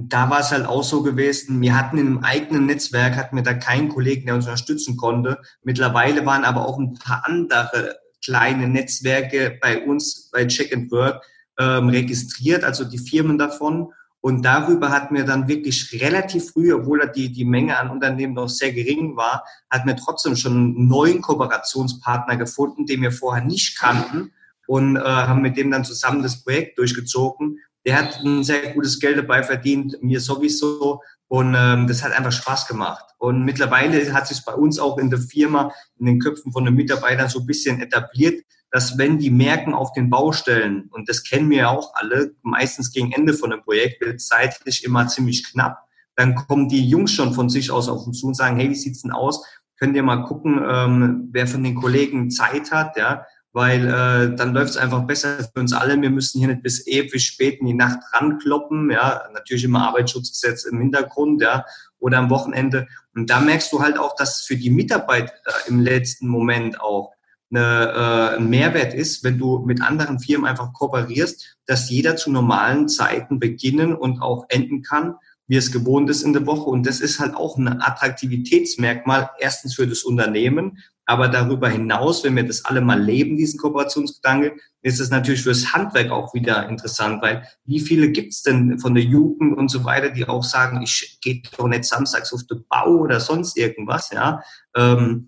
da 0.08 0.30
war 0.30 0.40
es 0.40 0.52
halt 0.52 0.66
auch 0.66 0.84
so 0.84 1.04
gewesen, 1.04 1.60
wir 1.62 1.78
hatten 1.78 1.98
im 1.98 2.24
eigenen 2.24 2.66
Netzwerk, 2.66 3.16
hatten 3.18 3.36
wir 3.36 3.44
da 3.44 3.54
keinen 3.54 3.90
Kollegen, 3.90 4.26
der 4.26 4.36
uns 4.36 4.46
unterstützen 4.46 4.98
konnte. 4.98 5.40
Mittlerweile 5.64 6.26
waren 6.26 6.46
aber 6.46 6.68
auch 6.68 6.78
ein 6.78 6.94
paar 6.94 7.24
andere 7.26 7.98
kleine 8.24 8.68
Netzwerke 8.68 9.58
bei 9.62 9.84
uns 9.84 10.30
bei 10.32 10.46
Check 10.46 10.74
and 10.74 10.92
Work 10.92 11.24
ähm, 11.60 11.90
registriert, 11.90 12.64
also 12.64 12.84
die 12.86 12.98
Firmen 12.98 13.38
davon. 13.38 13.92
Und 14.22 14.44
darüber 14.44 14.92
hatten 14.92 15.16
wir 15.16 15.24
dann 15.24 15.48
wirklich 15.48 16.02
relativ 16.02 16.52
früh, 16.52 16.74
obwohl 16.74 17.10
die, 17.16 17.32
die 17.32 17.46
Menge 17.46 17.78
an 17.78 17.90
Unternehmen 17.90 18.34
noch 18.34 18.50
sehr 18.50 18.74
gering 18.74 19.16
war, 19.16 19.46
hatten 19.70 19.88
wir 19.88 19.96
trotzdem 19.96 20.36
schon 20.36 20.54
einen 20.54 20.88
neuen 20.88 21.22
Kooperationspartner 21.22 22.36
gefunden, 22.36 22.86
den 22.86 23.02
wir 23.02 23.12
vorher 23.12 23.44
nicht 23.44 23.78
kannten 23.78 24.34
und 24.68 24.98
äh, 24.98 25.00
haben 25.00 25.42
mit 25.42 25.58
dem 25.58 25.72
dann 25.72 25.86
zusammen 25.86 26.22
das 26.22 26.44
Projekt 26.44 26.78
durchgezogen. 26.78 27.60
Der 27.86 27.98
hat 27.98 28.20
ein 28.24 28.44
sehr 28.44 28.74
gutes 28.74 29.00
Geld 29.00 29.18
dabei 29.18 29.44
verdient, 29.44 29.98
mir 30.02 30.20
sowieso. 30.20 31.02
Und 31.28 31.56
ähm, 31.58 31.88
das 31.88 32.04
hat 32.04 32.12
einfach 32.12 32.32
Spaß 32.32 32.68
gemacht. 32.68 33.06
Und 33.20 33.46
mittlerweile 33.46 34.14
hat 34.14 34.28
sich 34.28 34.44
bei 34.44 34.54
uns 34.54 34.80
auch 34.80 34.98
in 34.98 35.10
der 35.10 35.20
Firma, 35.20 35.72
in 36.00 36.08
den 36.08 36.20
Köpfen 36.20 36.52
von 36.52 36.66
den 36.66 36.74
Mitarbeitern 36.74 37.30
so 37.30 37.40
ein 37.40 37.46
bisschen 37.46 37.82
etabliert, 37.82 38.44
dass 38.72 38.98
wenn 38.98 39.18
die 39.18 39.30
merken 39.30 39.74
auf 39.74 39.94
den 39.94 40.10
Baustellen, 40.10 40.90
und 40.92 41.10
das 41.10 41.24
kennen 41.24 41.50
wir 41.50 41.58
ja 41.58 41.70
auch 41.70 41.94
alle, 41.96 42.32
meistens 42.42 42.92
gegen 42.92 43.12
Ende 43.12 43.34
von 43.34 43.52
einem 43.52 43.64
Projekt 43.64 44.02
wird 44.02 44.22
zeitlich 44.22 44.84
immer 44.84 45.08
ziemlich 45.08 45.52
knapp, 45.52 45.78
dann 46.16 46.36
kommen 46.36 46.68
die 46.68 46.88
Jungs 46.88 47.12
schon 47.12 47.34
von 47.34 47.50
sich 47.50 47.72
aus 47.72 47.88
auf 47.90 48.06
uns 48.06 48.20
zu 48.20 48.28
und 48.28 48.36
sagen, 48.36 48.58
hey, 48.58 48.70
wie 48.70 48.76
sieht's 48.76 49.02
denn 49.02 49.12
aus? 49.12 49.46
Könnt 49.80 49.96
ihr 49.96 50.04
mal 50.04 50.24
gucken, 50.24 50.62
ähm, 50.68 51.30
wer 51.32 51.48
von 51.48 51.64
den 51.64 51.76
Kollegen 51.76 52.30
Zeit 52.30 52.72
hat, 52.72 52.98
ja? 52.98 53.26
Weil 53.52 53.88
äh, 53.88 54.36
dann 54.36 54.54
läuft's 54.54 54.78
einfach 54.78 55.02
besser 55.06 55.44
für 55.44 55.60
uns 55.60 55.74
alle. 55.74 56.00
Wir 56.00 56.12
müssen 56.12 56.40
hier 56.40 56.50
nicht 56.50 56.62
bis 56.62 56.86
ewig 56.86 57.26
spät 57.26 57.60
in 57.60 57.66
die 57.66 57.74
Nacht 57.74 58.00
rankloppen, 58.14 58.92
ja, 58.92 59.24
natürlich 59.34 59.64
immer 59.64 59.88
Arbeitsschutzgesetz 59.88 60.66
im 60.66 60.80
Hintergrund, 60.80 61.42
ja, 61.42 61.66
oder 61.98 62.20
am 62.20 62.30
Wochenende. 62.30 62.88
Und 63.16 63.30
da 63.30 63.40
merkst 63.40 63.74
du 63.74 63.82
halt 63.82 63.98
auch, 63.98 64.16
dass 64.16 64.44
für 64.44 64.56
die 64.56 64.70
Mitarbeit 64.70 65.32
äh, 65.32 65.70
im 65.70 65.80
letzten 65.80 66.28
Moment 66.28 66.80
auch 66.80 67.12
eine, 67.52 67.92
äh, 68.34 68.38
ein 68.38 68.50
Mehrwert 68.50 68.94
ist, 68.94 69.24
wenn 69.24 69.38
du 69.38 69.60
mit 69.66 69.82
anderen 69.82 70.20
Firmen 70.20 70.48
einfach 70.48 70.74
kooperierst, 70.74 71.58
dass 71.66 71.90
jeder 71.90 72.16
zu 72.16 72.32
normalen 72.32 72.88
Zeiten 72.88 73.40
beginnen 73.40 73.96
und 73.96 74.22
auch 74.22 74.46
enden 74.50 74.84
kann, 74.84 75.16
wie 75.50 75.58
es 75.58 75.74
gewohnt 75.74 76.10
ist 76.10 76.22
in 76.22 76.32
der 76.32 76.46
Woche. 76.46 76.70
Und 76.70 76.88
das 76.88 77.02
ist 77.02 77.20
halt 77.20 77.36
auch 77.36 77.58
ein 77.58 77.82
Attraktivitätsmerkmal, 77.82 79.32
erstens 79.40 79.76
für 79.76 79.86
das 79.86 80.04
Unternehmen, 80.04 80.78
aber 81.06 81.28
darüber 81.28 81.68
hinaus, 81.68 82.24
wenn 82.24 82.36
wir 82.36 82.46
das 82.46 82.66
alle 82.66 82.82
mal 82.82 83.02
leben, 83.02 83.36
diesen 83.36 83.60
Kooperationsgedanke, 83.60 84.56
ist 84.84 85.00
es 85.00 85.10
natürlich 85.10 85.42
fürs 85.42 85.74
Handwerk 85.74 86.12
auch 86.12 86.34
wieder 86.36 86.70
interessant, 86.70 87.22
weil 87.22 87.48
wie 87.66 87.80
viele 87.80 88.12
gibt's 88.12 88.44
denn 88.44 88.80
von 88.80 88.94
der 88.94 89.04
Jugend 89.04 89.58
und 89.58 89.70
so 89.70 89.84
weiter, 89.84 90.12
die 90.12 90.28
auch 90.28 90.44
sagen, 90.44 90.84
ich 90.84 91.18
gehe 91.22 91.42
doch 91.58 91.68
nicht 91.68 91.86
samstags 91.86 92.32
auf 92.32 92.46
den 92.46 92.64
Bau 92.70 93.00
oder 93.00 93.20
sonst 93.20 93.58
irgendwas, 93.58 94.12
ja. 94.12 94.42
Ähm, 94.76 95.28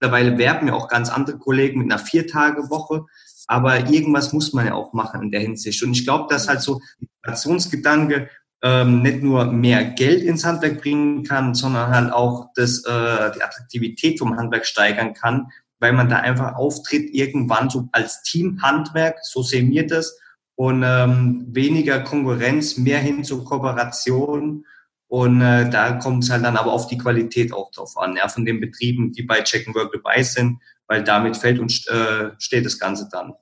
Mittlerweile 0.00 0.36
werben 0.36 0.68
ja 0.68 0.74
auch 0.74 0.88
ganz 0.88 1.08
andere 1.08 1.38
Kollegen 1.38 1.80
mit 1.80 1.90
einer 1.90 1.98
Viertagewoche. 1.98 3.06
Aber 3.46 3.88
irgendwas 3.88 4.32
muss 4.32 4.52
man 4.52 4.66
ja 4.66 4.74
auch 4.74 4.92
machen 4.92 5.22
in 5.22 5.30
der 5.30 5.40
Hinsicht. 5.40 5.82
Und 5.82 5.92
ich 5.92 6.04
glaube, 6.04 6.26
dass 6.28 6.48
halt 6.48 6.60
so 6.60 6.80
Innovationsgedanke 7.24 8.28
ähm, 8.66 9.02
nicht 9.02 9.22
nur 9.22 9.44
mehr 9.46 9.84
Geld 9.84 10.22
ins 10.22 10.44
Handwerk 10.44 10.80
bringen 10.80 11.22
kann, 11.22 11.54
sondern 11.54 11.90
halt 11.90 12.12
auch 12.12 12.48
das, 12.56 12.84
äh, 12.84 13.30
die 13.36 13.42
Attraktivität 13.42 14.18
vom 14.18 14.36
Handwerk 14.36 14.66
steigern 14.66 15.14
kann, 15.14 15.48
weil 15.78 15.92
man 15.92 16.08
da 16.08 16.16
einfach 16.16 16.56
auftritt 16.56 17.14
irgendwann 17.14 17.70
so 17.70 17.88
als 17.92 18.22
Teamhandwerk, 18.22 19.18
so 19.22 19.44
wir 19.48 19.86
das, 19.86 20.18
und 20.56 20.82
ähm, 20.84 21.46
weniger 21.50 22.00
Konkurrenz, 22.00 22.76
mehr 22.76 22.98
hin 22.98 23.22
zur 23.22 23.44
Kooperation 23.44 24.64
und 25.08 25.40
äh, 25.40 25.70
da 25.70 25.92
kommt 25.92 26.24
es 26.24 26.30
halt 26.30 26.44
dann 26.44 26.56
aber 26.56 26.72
auf 26.72 26.88
die 26.88 26.98
Qualität 26.98 27.52
auch 27.52 27.70
drauf 27.70 27.96
an, 27.96 28.16
ja, 28.16 28.28
von 28.28 28.44
den 28.44 28.60
Betrieben, 28.60 29.12
die 29.12 29.22
bei 29.22 29.42
Check 29.42 29.66
and 29.66 29.76
Work 29.76 29.92
dabei 29.92 30.22
sind, 30.22 30.60
weil 30.88 31.04
damit 31.04 31.36
fällt 31.36 31.60
und 31.60 31.72
äh, 31.88 32.30
steht 32.38 32.66
das 32.66 32.78
Ganze 32.78 33.08
dann. 33.12 33.34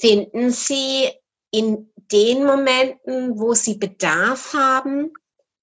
Finden 0.00 0.50
Sie 0.50 1.10
in 1.50 1.89
den 2.12 2.44
Momenten, 2.44 3.38
wo 3.38 3.54
Sie 3.54 3.74
Bedarf 3.74 4.54
haben, 4.54 5.12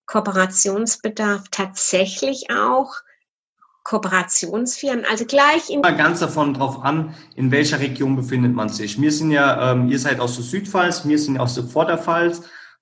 Kooperationsbedarf 0.06 1.46
tatsächlich 1.52 2.50
auch 2.50 2.94
Kooperationsfirmen, 3.84 5.06
also 5.10 5.26
gleich 5.26 5.70
in 5.70 5.82
ganz 5.82 6.20
davon 6.20 6.54
drauf 6.54 6.84
an, 6.84 7.16
in 7.36 7.52
welcher 7.52 7.80
Region 7.80 8.18
befindet 8.18 8.54
man 8.54 8.68
sich. 8.68 9.00
Wir 9.00 9.12
sind 9.14 9.32
ja, 9.32 9.72
ähm, 9.72 9.90
ihr 9.90 9.98
seid 9.98 10.20
aus 10.20 10.36
der 10.36 10.44
Südpfalz, 10.44 11.08
wir 11.08 11.18
sind 11.18 11.36
ja 11.36 11.42
aus 11.42 11.56
der 11.56 11.64
Vorderpfalz 11.64 12.42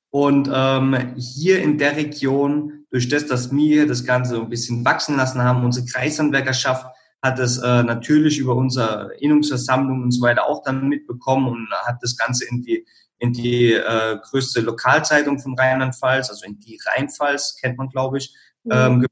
und 0.10 0.50
ähm, 0.51 1.13
hier 1.15 1.62
in 1.62 1.77
der 1.77 1.95
Region, 1.95 2.86
durch 2.89 3.07
das, 3.07 3.27
dass 3.27 3.51
wir 3.51 3.86
das 3.86 4.03
Ganze 4.03 4.38
ein 4.38 4.50
bisschen 4.50 4.84
wachsen 4.84 5.17
lassen 5.17 5.43
haben, 5.43 5.63
unsere 5.63 5.86
Kreishandwerkerschaft 5.86 6.88
hat 7.22 7.39
es 7.39 7.57
äh, 7.57 7.84
natürlich 7.84 8.39
über 8.39 8.55
unsere 8.55 9.12
Innungsversammlung 9.19 10.03
und 10.03 10.12
so 10.12 10.22
weiter 10.22 10.45
auch 10.45 10.63
dann 10.63 10.88
mitbekommen 10.88 11.48
und 11.50 11.67
hat 11.86 11.98
das 12.01 12.15
Ganze 12.15 12.45
in 12.45 12.62
die 12.63 12.86
in 13.19 13.34
die 13.34 13.74
äh, 13.74 14.17
größte 14.22 14.62
Lokalzeitung 14.62 15.39
von 15.39 15.57
Rheinland-Pfalz, 15.57 16.29
also 16.29 16.45
in 16.45 16.60
die 16.60 16.79
Rheinpfalz, 16.86 17.57
kennt 17.60 17.77
man, 17.77 17.89
glaube 17.89 18.17
ich. 18.17 18.36
Mhm. 18.63 18.72
Ähm, 18.72 19.05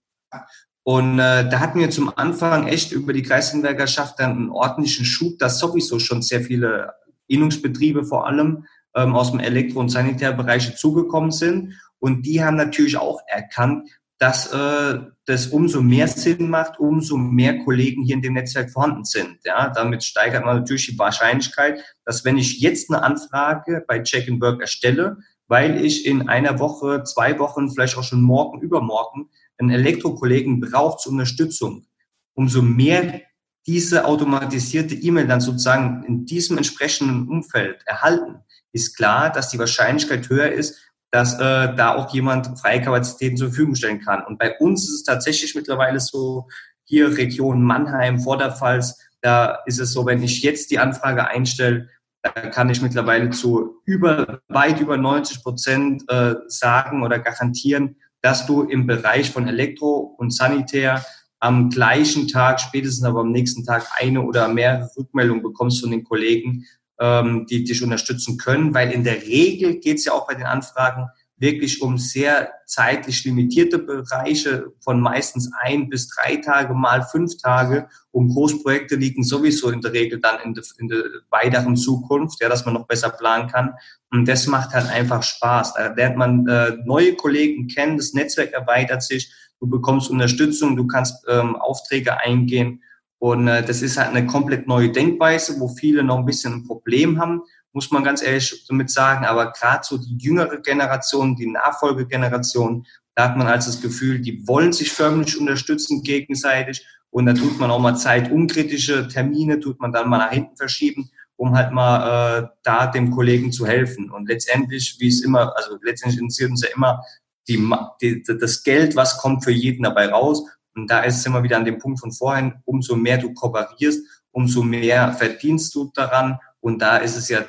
und 0.84 1.20
äh, 1.20 1.50
da 1.50 1.60
hatten 1.60 1.80
wir 1.80 1.90
zum 1.90 2.16
Anfang 2.18 2.68
echt 2.68 2.92
über 2.92 3.14
die 3.14 3.24
Kreishandwerkerschaft 3.24 4.20
dann 4.20 4.32
einen 4.32 4.50
ordentlichen 4.50 5.06
Schub, 5.06 5.40
dass 5.40 5.60
sowieso 5.60 6.00
schon 6.00 6.22
sehr 6.22 6.42
viele 6.42 6.94
Innungsbetriebe 7.28 8.04
vor 8.04 8.28
allem 8.28 8.66
ähm, 8.94 9.16
aus 9.16 9.32
dem 9.32 9.40
Elektro- 9.40 9.80
und 9.80 9.90
Sanitärbereich 9.90 10.76
zugekommen 10.76 11.32
sind. 11.32 11.80
Und 12.00 12.26
die 12.26 12.44
haben 12.44 12.58
natürlich 12.58 12.98
auch 12.98 13.22
erkannt, 13.28 13.90
dass 14.24 14.54
äh, 14.54 15.02
das 15.26 15.48
umso 15.48 15.82
mehr 15.82 16.08
Sinn 16.08 16.50
macht, 16.50 16.80
umso 16.80 17.18
mehr 17.18 17.62
Kollegen 17.66 18.04
hier 18.04 18.16
in 18.16 18.22
dem 18.22 18.36
Netzwerk 18.36 18.72
vorhanden 18.72 19.04
sind. 19.04 19.40
Ja, 19.44 19.70
damit 19.70 20.02
steigert 20.02 20.46
man 20.46 20.60
natürlich 20.60 20.88
die 20.88 20.98
Wahrscheinlichkeit, 20.98 21.84
dass 22.06 22.24
wenn 22.24 22.38
ich 22.38 22.62
jetzt 22.62 22.90
eine 22.90 23.04
Anfrage 23.04 23.84
bei 23.86 24.02
Check 24.02 24.30
and 24.30 24.42
Work 24.42 24.62
erstelle, 24.62 25.18
weil 25.50 25.84
ich 25.84 26.06
in 26.06 26.30
einer 26.30 26.58
Woche, 26.60 27.04
zwei 27.04 27.38
Wochen, 27.38 27.70
vielleicht 27.70 27.98
auch 27.98 28.04
schon 28.06 28.22
morgen, 28.22 28.62
übermorgen 28.62 29.30
einen 29.58 29.72
Elektrokollegen 29.72 30.62
brauche 30.62 31.00
zur 31.00 31.12
Unterstützung, 31.12 31.86
umso 32.34 32.62
mehr 32.62 33.24
diese 33.68 34.06
automatisierte 34.06 34.96
E-Mail 34.96 35.28
dann 35.28 35.42
sozusagen 35.42 36.06
in 36.06 36.26
diesem 36.26 36.56
entsprechenden 36.56 37.28
Umfeld 37.28 37.84
erhalten, 37.86 38.38
ist 38.72 38.96
klar, 38.96 39.30
dass 39.30 39.50
die 39.50 39.60
Wahrscheinlichkeit 39.60 40.30
höher 40.30 40.50
ist, 40.50 40.93
dass 41.14 41.36
äh, 41.36 41.76
da 41.76 41.94
auch 41.94 42.12
jemand 42.12 42.60
freie 42.60 42.82
Kapazitäten 42.82 43.38
zur 43.38 43.50
Verfügung 43.50 43.76
stellen 43.76 44.02
kann. 44.02 44.24
Und 44.26 44.40
bei 44.40 44.58
uns 44.58 44.86
ist 44.86 44.96
es 44.96 45.04
tatsächlich 45.04 45.54
mittlerweile 45.54 46.00
so, 46.00 46.48
hier 46.86 47.16
Region 47.16 47.62
Mannheim, 47.62 48.20
Vorderpfalz, 48.20 49.00
da 49.22 49.60
ist 49.68 49.80
es 49.80 49.94
so, 49.94 50.08
wenn 50.08 50.24
ich 50.24 50.42
jetzt 50.42 50.72
die 50.72 50.80
Anfrage 50.80 51.28
einstelle, 51.28 51.88
da 52.24 52.32
kann 52.32 52.72
ich 52.72 52.82
mittlerweile 52.82 53.30
zu 53.30 53.80
über, 53.86 54.40
weit 54.48 54.80
über 54.80 54.98
90 54.98 55.44
Prozent 55.44 56.04
äh, 56.08 56.34
sagen 56.48 57.04
oder 57.04 57.20
garantieren, 57.20 57.98
dass 58.22 58.48
du 58.48 58.64
im 58.64 58.88
Bereich 58.88 59.30
von 59.30 59.48
Elektro 59.48 60.16
und 60.18 60.34
Sanitär 60.34 61.06
am 61.40 61.70
gleichen 61.70 62.28
Tag, 62.28 62.60
spätestens 62.60 63.06
aber 63.06 63.20
am 63.20 63.32
nächsten 63.32 63.64
Tag 63.64 63.86
eine 64.00 64.24
oder 64.24 64.48
mehrere 64.48 64.90
Rückmeldungen 64.98 65.44
bekommst 65.44 65.80
von 65.82 65.92
den 65.92 66.06
Kollegen, 66.06 66.66
ähm, 67.00 67.46
die 67.50 67.64
dich 67.64 67.84
unterstützen 67.84 68.38
können, 68.38 68.74
weil 68.74 68.92
in 68.92 69.04
der 69.04 69.24
Regel 69.24 69.80
geht 69.80 69.98
es 69.98 70.06
ja 70.06 70.14
auch 70.14 70.28
bei 70.28 70.36
den 70.36 70.46
Anfragen 70.46 71.10
wirklich 71.44 71.82
um 71.82 71.98
sehr 71.98 72.54
zeitlich 72.66 73.26
limitierte 73.26 73.78
Bereiche 73.78 74.72
von 74.80 75.02
meistens 75.02 75.52
ein 75.62 75.90
bis 75.90 76.08
drei 76.08 76.38
Tage 76.38 76.74
mal 76.74 77.04
fünf 77.04 77.38
Tage 77.38 77.90
und 78.12 78.30
Großprojekte 78.30 78.96
liegen 78.96 79.24
sowieso 79.24 79.70
in 79.70 79.82
der 79.82 79.92
Regel 79.92 80.22
dann 80.22 80.40
in 80.42 80.54
der, 80.54 80.64
in 80.80 80.88
der 80.88 81.04
weiteren 81.30 81.76
Zukunft, 81.76 82.42
ja, 82.42 82.48
dass 82.48 82.66
man 82.66 82.76
noch 82.76 82.88
besser 82.88 83.10
planen 83.10 83.50
kann. 83.50 83.74
Und 84.10 84.26
das 84.28 84.48
macht 84.48 84.74
halt 84.74 84.88
einfach 84.88 85.22
Spaß. 85.22 85.74
Da 85.74 85.94
lernt 85.94 86.16
man 86.16 86.48
äh, 86.48 86.78
neue 86.86 87.16
Kollegen 87.16 87.68
kennen, 87.68 87.98
das 87.98 88.14
Netzwerk 88.14 88.54
erweitert 88.54 89.04
sich, 89.04 89.34
du 89.60 89.68
bekommst 89.68 90.10
Unterstützung, 90.10 90.78
du 90.78 90.88
kannst 90.88 91.26
ähm, 91.28 91.56
Aufträge 91.58 92.20
eingehen 92.22 92.84
und 93.24 93.48
äh, 93.48 93.64
das 93.64 93.82
ist 93.82 93.96
halt 93.96 94.10
eine 94.10 94.28
komplett 94.28 94.68
neue 94.68 94.90
Denkweise, 94.90 95.58
wo 95.58 95.70
viele 95.70 96.04
noch 96.04 96.18
ein 96.18 96.26
bisschen 96.26 96.56
ein 96.56 96.68
Problem 96.68 97.22
haben, 97.22 97.42
muss 97.72 97.90
man 97.90 98.04
ganz 98.04 98.22
ehrlich 98.22 98.66
damit 98.68 98.90
sagen. 98.90 99.24
Aber 99.24 99.54
gerade 99.54 99.80
so 99.82 99.98
die 99.98 100.18
jüngere 100.18 100.58
Generation, 100.58 101.38
die 101.38 101.48
Nachfolgegeneration, 101.48 102.86
da 103.16 103.30
hat 103.30 103.38
man 103.38 103.48
also 103.48 103.72
das 103.72 103.82
Gefühl, 103.82 104.20
die 104.20 104.46
wollen 104.46 104.74
sich 104.74 104.92
förmlich 104.92 105.40
unterstützen 105.40 106.04
gegenseitig. 106.04 106.86
Und 107.12 107.26
da 107.26 107.34
tut 107.34 107.58
man 107.62 107.72
auch 107.72 107.80
mal 107.80 107.96
Zeit, 107.96 108.30
unkritische 108.30 109.08
Termine 109.08 109.58
tut 109.62 109.80
man 109.80 109.94
dann 109.94 110.10
mal 110.10 110.18
nach 110.18 110.32
hinten 110.32 110.58
verschieben, 110.58 111.10
um 111.38 111.56
halt 111.56 111.72
mal 111.72 112.42
äh, 112.42 112.48
da 112.64 112.88
dem 112.88 113.12
Kollegen 113.12 113.54
zu 113.54 113.66
helfen. 113.66 114.12
Und 114.12 114.28
letztendlich, 114.28 114.98
wie 115.00 115.08
es 115.08 115.24
immer, 115.24 115.56
also 115.56 115.78
letztendlich 115.82 116.20
interessiert 116.20 116.52
uns 116.52 116.64
ja 116.64 116.76
immer 116.76 117.02
die, 117.48 117.58
die, 118.02 118.22
das 118.22 118.64
Geld, 118.64 118.98
was 118.98 119.18
kommt 119.18 119.46
für 119.46 119.52
jeden 119.52 119.84
dabei 119.84 120.10
raus. 120.10 120.44
Und 120.76 120.90
da 120.90 121.02
ist 121.02 121.18
es 121.18 121.26
immer 121.26 121.44
wieder 121.44 121.58
an 121.58 121.66
dem 121.66 121.78
Punkt 121.78 122.00
von 122.00 122.12
vorhin, 122.12 122.54
umso 122.66 122.96
mehr 122.96 123.18
du 123.18 123.34
kooperierst, 123.34 124.06
umso 124.32 124.64
mehr 124.64 125.14
verdienst 125.14 125.74
du 125.76 125.92
daran. 125.94 126.40
Und 126.60 126.82
da 126.82 126.98
ist 126.98 127.16
es 127.16 127.30
ja 127.30 127.46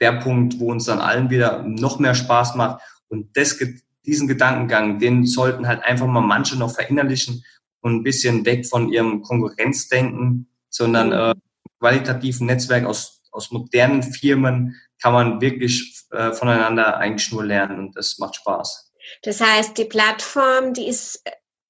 der 0.00 0.12
Punkt, 0.12 0.58
wo 0.58 0.70
uns 0.70 0.86
dann 0.86 1.00
allen 1.00 1.30
wieder 1.30 1.62
noch 1.62 1.98
mehr 1.98 2.14
Spaß 2.14 2.54
macht. 2.54 2.82
Und 3.08 3.36
das, 3.36 3.58
diesen 4.04 4.26
Gedankengang, 4.26 4.98
den 4.98 5.26
sollten 5.26 5.66
halt 5.66 5.84
einfach 5.84 6.06
mal 6.06 6.20
manche 6.20 6.58
noch 6.58 6.74
verinnerlichen 6.74 7.44
und 7.80 7.96
ein 7.96 8.02
bisschen 8.02 8.44
weg 8.46 8.66
von 8.66 8.90
ihrem 8.90 9.22
Konkurrenzdenken, 9.22 10.48
sondern 10.68 11.08
mhm. 11.08 11.12
äh, 11.12 11.34
qualitativen 11.78 12.46
Netzwerk 12.46 12.84
aus, 12.84 13.22
aus 13.30 13.50
modernen 13.50 14.02
Firmen 14.02 14.76
kann 15.00 15.12
man 15.12 15.40
wirklich 15.40 16.04
äh, 16.12 16.32
voneinander 16.32 16.96
eigentlich 16.98 17.32
nur 17.32 17.44
lernen 17.44 17.78
und 17.78 17.96
das 17.96 18.18
macht 18.18 18.36
Spaß. 18.36 18.92
Das 19.22 19.40
heißt, 19.40 19.76
die 19.76 19.84
Plattform, 19.84 20.74
die 20.74 20.86
ist 20.86 21.22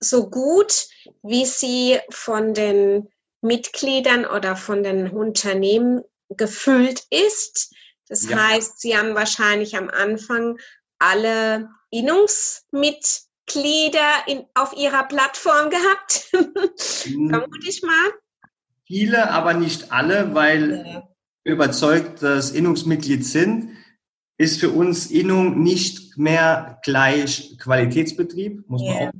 so 0.02 0.28
gut, 0.28 0.88
wie 1.22 1.46
sie 1.46 2.00
von 2.10 2.52
den 2.54 3.08
Mitgliedern 3.40 4.24
oder 4.24 4.56
von 4.56 4.82
den 4.82 5.10
Unternehmen 5.10 6.02
gefüllt 6.28 7.04
ist. 7.10 7.72
Das 8.08 8.28
ja. 8.28 8.36
heißt, 8.36 8.80
sie 8.80 8.96
haben 8.96 9.14
wahrscheinlich 9.14 9.76
am 9.76 9.90
Anfang 9.90 10.58
alle 10.98 11.68
Innungsmitglieder 11.90 14.26
in, 14.26 14.44
auf 14.54 14.74
ihrer 14.76 15.04
Plattform 15.04 15.70
gehabt. 15.70 16.32
Hm. 17.04 17.30
Vermute 17.30 17.68
ich 17.68 17.82
mal. 17.82 18.12
Viele, 18.86 19.28
aber 19.30 19.54
nicht 19.54 19.90
alle, 19.90 20.36
weil 20.36 20.84
ja. 20.86 21.08
überzeugt, 21.42 22.22
dass 22.22 22.52
Innungsmitglied 22.52 23.26
sind, 23.26 23.76
ist 24.38 24.60
für 24.60 24.70
uns 24.70 25.10
Innung 25.10 25.64
nicht 25.64 26.16
mehr 26.16 26.78
gleich 26.84 27.58
Qualitätsbetrieb, 27.58 28.68
muss 28.68 28.82
man 28.82 29.08
auch 29.08 29.12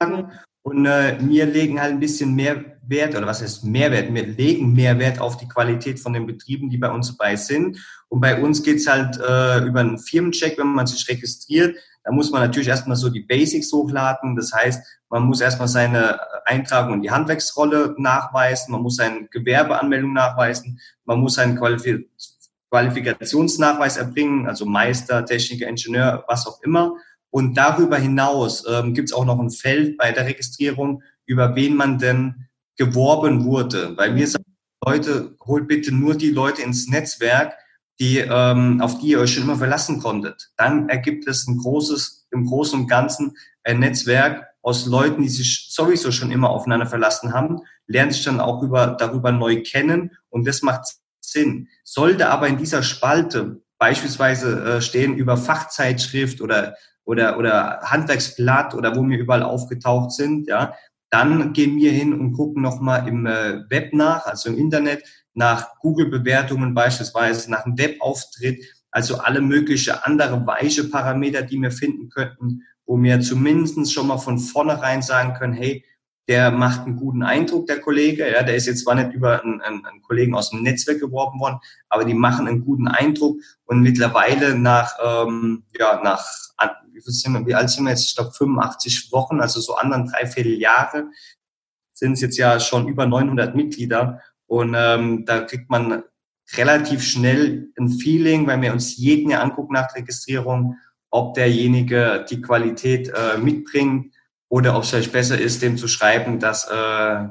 sagen. 0.00 0.30
Und 0.62 0.86
äh, 0.86 1.16
wir 1.20 1.46
legen 1.46 1.80
halt 1.80 1.92
ein 1.92 2.00
bisschen 2.00 2.34
mehr 2.34 2.64
Wert, 2.86 3.14
oder 3.14 3.26
was 3.26 3.40
heißt 3.40 3.64
Mehrwert? 3.64 4.12
Wir 4.12 4.26
legen 4.26 4.74
mehr 4.74 4.98
Wert 4.98 5.20
auf 5.20 5.36
die 5.36 5.48
Qualität 5.48 6.00
von 6.00 6.12
den 6.12 6.26
Betrieben, 6.26 6.68
die 6.68 6.76
bei 6.76 6.90
uns 6.90 7.16
dabei 7.16 7.36
sind. 7.36 7.78
Und 8.08 8.20
bei 8.20 8.40
uns 8.40 8.62
geht's 8.62 8.86
halt 8.86 9.16
äh, 9.16 9.64
über 9.64 9.80
einen 9.80 9.98
Firmencheck, 9.98 10.58
wenn 10.58 10.66
man 10.68 10.86
sich 10.86 11.08
registriert. 11.08 11.76
Da 12.04 12.12
muss 12.12 12.30
man 12.30 12.42
natürlich 12.42 12.68
erstmal 12.68 12.96
so 12.96 13.08
die 13.08 13.20
Basics 13.20 13.72
hochladen. 13.72 14.36
Das 14.36 14.52
heißt, 14.52 14.82
man 15.08 15.24
muss 15.24 15.40
erstmal 15.40 15.68
seine 15.68 16.18
Eintragung 16.44 16.94
in 16.94 17.02
die 17.02 17.10
Handwerksrolle 17.10 17.94
nachweisen, 17.98 18.72
man 18.72 18.82
muss 18.82 18.96
seine 18.96 19.28
Gewerbeanmeldung 19.28 20.12
nachweisen, 20.12 20.80
man 21.04 21.20
muss 21.20 21.34
seinen 21.34 21.56
Qualif 21.56 21.84
Qualifikationsnachweis 22.70 23.96
erbringen, 23.96 24.46
also 24.46 24.64
Meister, 24.64 25.24
Techniker, 25.24 25.66
Ingenieur, 25.66 26.24
was 26.28 26.46
auch 26.46 26.62
immer. 26.62 26.94
Und 27.30 27.54
darüber 27.56 27.96
hinaus 27.96 28.64
ähm, 28.68 28.92
gibt 28.94 29.10
es 29.10 29.14
auch 29.14 29.24
noch 29.24 29.38
ein 29.38 29.50
Feld 29.50 29.96
bei 29.96 30.12
der 30.12 30.26
Registrierung, 30.26 31.02
über 31.26 31.54
wen 31.54 31.76
man 31.76 31.98
denn 31.98 32.46
geworben 32.76 33.44
wurde. 33.44 33.96
Weil 33.96 34.16
wir 34.16 34.26
sagen, 34.26 34.44
Leute, 34.84 35.36
holt 35.44 35.68
bitte 35.68 35.94
nur 35.94 36.16
die 36.16 36.30
Leute 36.30 36.62
ins 36.62 36.88
Netzwerk, 36.88 37.54
die, 38.00 38.18
ähm, 38.18 38.80
auf 38.80 38.98
die 38.98 39.08
ihr 39.08 39.20
euch 39.20 39.34
schon 39.34 39.44
immer 39.44 39.56
verlassen 39.56 40.00
konntet. 40.00 40.50
Dann 40.56 40.88
ergibt 40.88 41.28
es 41.28 41.46
ein 41.46 41.58
großes, 41.58 42.26
im 42.32 42.46
Großen 42.46 42.80
und 42.80 42.88
Ganzen 42.88 43.36
ein 43.62 43.78
Netzwerk 43.78 44.46
aus 44.62 44.86
Leuten, 44.86 45.22
die 45.22 45.28
sich 45.28 45.68
sowieso 45.70 46.10
schon 46.10 46.30
immer 46.30 46.50
aufeinander 46.50 46.86
verlassen 46.86 47.32
haben, 47.32 47.60
lernen 47.86 48.12
sich 48.12 48.24
dann 48.24 48.40
auch 48.40 48.62
über, 48.62 48.88
darüber 48.98 49.32
neu 49.32 49.62
kennen 49.62 50.12
und 50.28 50.46
das 50.46 50.62
macht 50.62 50.96
Sinn. 51.20 51.68
Sollte 51.84 52.28
aber 52.28 52.48
in 52.48 52.58
dieser 52.58 52.82
Spalte 52.82 53.60
beispielsweise 53.78 54.76
äh, 54.76 54.80
stehen 54.80 55.14
über 55.16 55.36
Fachzeitschrift 55.36 56.40
oder 56.40 56.76
oder, 57.04 57.38
oder 57.38 57.80
Handwerksblatt 57.82 58.74
oder 58.74 58.96
wo 58.96 59.06
wir 59.08 59.18
überall 59.18 59.42
aufgetaucht 59.42 60.12
sind, 60.12 60.46
ja, 60.48 60.74
dann 61.10 61.52
gehen 61.52 61.76
wir 61.76 61.90
hin 61.90 62.12
und 62.12 62.32
gucken 62.32 62.62
nochmal 62.62 63.08
im 63.08 63.26
äh, 63.26 63.68
Web 63.68 63.92
nach, 63.92 64.26
also 64.26 64.48
im 64.48 64.58
Internet, 64.58 65.02
nach 65.34 65.78
Google-Bewertungen 65.80 66.74
beispielsweise, 66.74 67.50
nach 67.50 67.64
einem 67.64 67.78
Webauftritt, 67.78 68.64
also 68.90 69.18
alle 69.18 69.40
mögliche 69.40 70.04
andere 70.06 70.46
weiche 70.46 70.84
Parameter, 70.84 71.42
die 71.42 71.60
wir 71.60 71.70
finden 71.70 72.08
könnten, 72.08 72.62
wo 72.86 73.00
wir 73.00 73.20
zumindest 73.20 73.92
schon 73.92 74.08
mal 74.08 74.18
von 74.18 74.38
vornherein 74.38 75.02
sagen 75.02 75.34
können, 75.34 75.52
hey, 75.52 75.84
der 76.28 76.52
macht 76.52 76.86
einen 76.86 76.96
guten 76.96 77.24
Eindruck, 77.24 77.66
der 77.66 77.80
Kollege. 77.80 78.30
Ja, 78.30 78.44
der 78.44 78.54
ist 78.54 78.66
jetzt 78.66 78.84
zwar 78.84 78.94
nicht 78.94 79.12
über 79.12 79.42
einen, 79.42 79.60
einen, 79.62 79.84
einen 79.84 80.02
Kollegen 80.02 80.34
aus 80.36 80.50
dem 80.50 80.62
Netzwerk 80.62 81.00
geworben 81.00 81.40
worden, 81.40 81.58
aber 81.88 82.04
die 82.04 82.14
machen 82.14 82.46
einen 82.46 82.64
guten 82.64 82.86
Eindruck. 82.86 83.40
Und 83.64 83.80
mittlerweile 83.80 84.56
nach, 84.56 84.94
ähm, 85.04 85.64
ja, 85.76 86.00
nach 86.04 86.24
wie, 87.00 87.04
viel 87.04 87.12
sind 87.12 87.32
wir, 87.32 87.46
wie 87.46 87.54
alt 87.54 87.70
sind 87.70 87.84
wir 87.84 87.90
jetzt? 87.90 88.08
Ich 88.08 88.16
glaube 88.16 88.32
85 88.32 89.10
Wochen, 89.12 89.40
also 89.40 89.60
so 89.60 89.74
anderen 89.74 90.06
drei, 90.06 90.26
vier 90.26 90.46
Jahre, 90.56 91.10
sind 91.94 92.12
es 92.12 92.20
jetzt 92.20 92.36
ja 92.36 92.60
schon 92.60 92.88
über 92.88 93.06
900 93.06 93.54
Mitglieder. 93.54 94.20
Und 94.46 94.74
ähm, 94.76 95.24
da 95.26 95.40
kriegt 95.40 95.70
man 95.70 96.02
relativ 96.56 97.02
schnell 97.02 97.70
ein 97.78 97.88
Feeling, 97.88 98.46
weil 98.46 98.60
wir 98.60 98.72
uns 98.72 98.96
jeden 98.96 99.30
ja 99.30 99.40
angucken 99.40 99.74
nach 99.74 99.94
Registrierung, 99.94 100.76
ob 101.10 101.34
derjenige 101.34 102.24
die 102.28 102.40
Qualität 102.40 103.08
äh, 103.08 103.38
mitbringt 103.38 104.14
oder 104.48 104.76
ob 104.76 104.82
es 104.82 104.90
vielleicht 104.90 105.12
besser 105.12 105.38
ist, 105.38 105.62
dem 105.62 105.76
zu 105.76 105.88
schreiben, 105.88 106.40
dass 106.40 106.68
äh, 106.68 107.28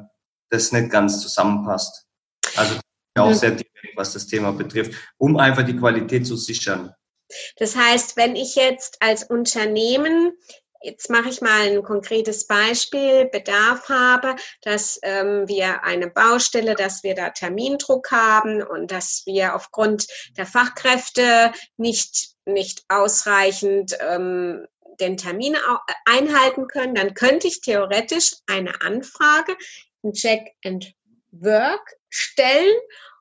das 0.50 0.72
nicht 0.72 0.90
ganz 0.90 1.22
zusammenpasst. 1.22 2.08
Also 2.56 2.80
auch 3.18 3.34
sehr 3.34 3.52
direkt, 3.52 3.96
was 3.96 4.14
das 4.14 4.28
Thema 4.28 4.52
betrifft, 4.54 4.94
um 5.18 5.38
einfach 5.38 5.64
die 5.64 5.76
Qualität 5.76 6.26
zu 6.26 6.38
sichern. 6.38 6.94
Das 7.58 7.76
heißt, 7.76 8.18
wenn 8.18 8.36
ich 8.36 8.56
jetzt 8.56 8.98
als 9.02 9.24
Unternehmen 9.24 10.34
Jetzt 10.82 11.10
mache 11.10 11.28
ich 11.28 11.42
mal 11.42 11.68
ein 11.68 11.84
konkretes 11.84 12.48
Beispiel, 12.48 13.26
Bedarf 13.26 13.90
habe, 13.90 14.38
dass 14.62 14.98
ähm, 15.04 15.46
wir 15.46 15.84
eine 15.84 16.08
Baustelle, 16.08 16.74
dass 16.74 17.04
wir 17.04 17.16
da 17.16 17.32
Termindruck 17.32 18.12
haben 18.12 18.64
und 18.64 18.90
dass 18.90 19.24
wir 19.26 19.56
aufgrund 19.56 20.08
der 20.38 20.46
Fachkräfte 20.46 21.52
nicht, 21.76 22.30
nicht 22.46 22.86
ausreichend 22.88 23.98
ähm, 24.00 24.68
den 25.02 25.18
Termin 25.18 25.58
einhalten 26.06 26.68
können, 26.68 26.96
dann 26.96 27.14
könnte 27.14 27.48
ich 27.48 27.62
theoretisch 27.62 28.36
eine 28.48 28.82
Anfrage 28.82 29.58
in 30.02 30.14
Check 30.14 30.56
and 30.64 30.94
Work 31.32 31.96
stellen 32.10 32.76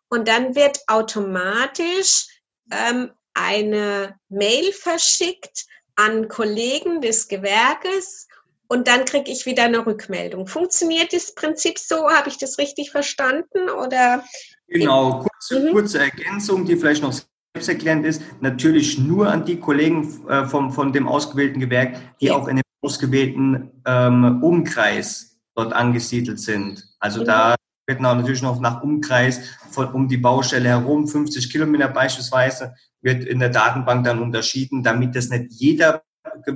und 0.08 0.28
dann 0.28 0.54
wird 0.54 0.78
automatisch 0.86 2.26
ähm, 2.70 3.12
eine 3.38 4.18
Mail 4.28 4.72
verschickt 4.72 5.66
an 5.96 6.28
Kollegen 6.28 7.00
des 7.00 7.28
Gewerkes 7.28 8.28
und 8.68 8.86
dann 8.86 9.04
kriege 9.04 9.30
ich 9.30 9.46
wieder 9.46 9.64
eine 9.64 9.86
Rückmeldung. 9.86 10.46
Funktioniert 10.46 11.12
das 11.12 11.34
Prinzip 11.34 11.78
so? 11.78 12.08
Habe 12.10 12.28
ich 12.28 12.38
das 12.38 12.58
richtig 12.58 12.90
verstanden? 12.90 13.70
Oder 13.70 14.24
genau, 14.66 15.20
kurze, 15.20 15.60
mhm. 15.60 15.72
kurze 15.72 15.98
Ergänzung, 16.00 16.66
die 16.66 16.76
vielleicht 16.76 17.02
noch 17.02 17.14
selbsterklärend 17.54 18.04
ist. 18.04 18.22
Natürlich 18.40 18.98
nur 18.98 19.30
an 19.30 19.44
die 19.44 19.58
Kollegen 19.58 20.28
äh, 20.28 20.44
vom, 20.46 20.70
von 20.70 20.92
dem 20.92 21.08
ausgewählten 21.08 21.60
Gewerk, 21.60 21.96
die 22.20 22.26
ja. 22.26 22.34
auch 22.34 22.46
in 22.46 22.56
dem 22.56 22.62
ausgewählten 22.82 23.70
ähm, 23.86 24.42
Umkreis 24.42 25.38
dort 25.54 25.72
angesiedelt 25.72 26.38
sind. 26.38 26.86
Also 27.00 27.22
mhm. 27.22 27.24
da 27.24 27.56
wird 27.88 28.00
natürlich 28.00 28.42
noch 28.42 28.60
nach 28.60 28.82
Umkreis 28.82 29.40
von, 29.70 29.92
um 29.92 30.08
die 30.08 30.18
Baustelle 30.18 30.68
herum, 30.68 31.08
50 31.08 31.50
Kilometer 31.50 31.88
beispielsweise, 31.88 32.74
wird 33.00 33.24
in 33.24 33.40
der 33.40 33.48
Datenbank 33.48 34.04
dann 34.04 34.22
unterschieden, 34.22 34.82
damit 34.82 35.16
das 35.16 35.30
nicht 35.30 35.46
jeder 35.50 36.02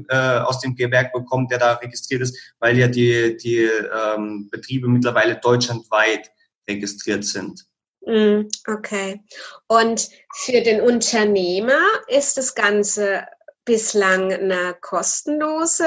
äh, 0.08 0.38
aus 0.40 0.60
dem 0.60 0.76
Gewerk 0.76 1.12
bekommt, 1.12 1.50
der 1.50 1.58
da 1.58 1.72
registriert 1.74 2.22
ist, 2.22 2.54
weil 2.60 2.78
ja 2.78 2.88
die, 2.88 3.36
die 3.38 3.64
ähm, 3.64 4.48
Betriebe 4.50 4.88
mittlerweile 4.88 5.36
deutschlandweit 5.36 6.30
registriert 6.68 7.24
sind. 7.24 7.64
Mm, 8.06 8.48
okay. 8.68 9.20
Und 9.68 10.08
für 10.34 10.60
den 10.60 10.80
Unternehmer 10.80 11.80
ist 12.08 12.36
das 12.36 12.54
Ganze 12.54 13.24
bislang 13.64 14.32
eine 14.32 14.74
kostenlose 14.80 15.86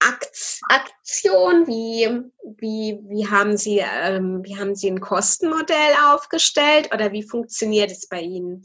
Aktion? 0.00 1.66
Wie, 1.66 2.08
wie, 2.58 3.00
wie, 3.08 3.28
haben 3.28 3.56
Sie, 3.56 3.78
ähm, 3.78 4.42
wie 4.44 4.56
haben 4.56 4.74
Sie 4.74 4.90
ein 4.90 5.00
Kostenmodell 5.00 5.94
aufgestellt 6.12 6.90
oder 6.94 7.12
wie 7.12 7.22
funktioniert 7.22 7.90
es 7.90 8.08
bei 8.08 8.20
Ihnen? 8.20 8.62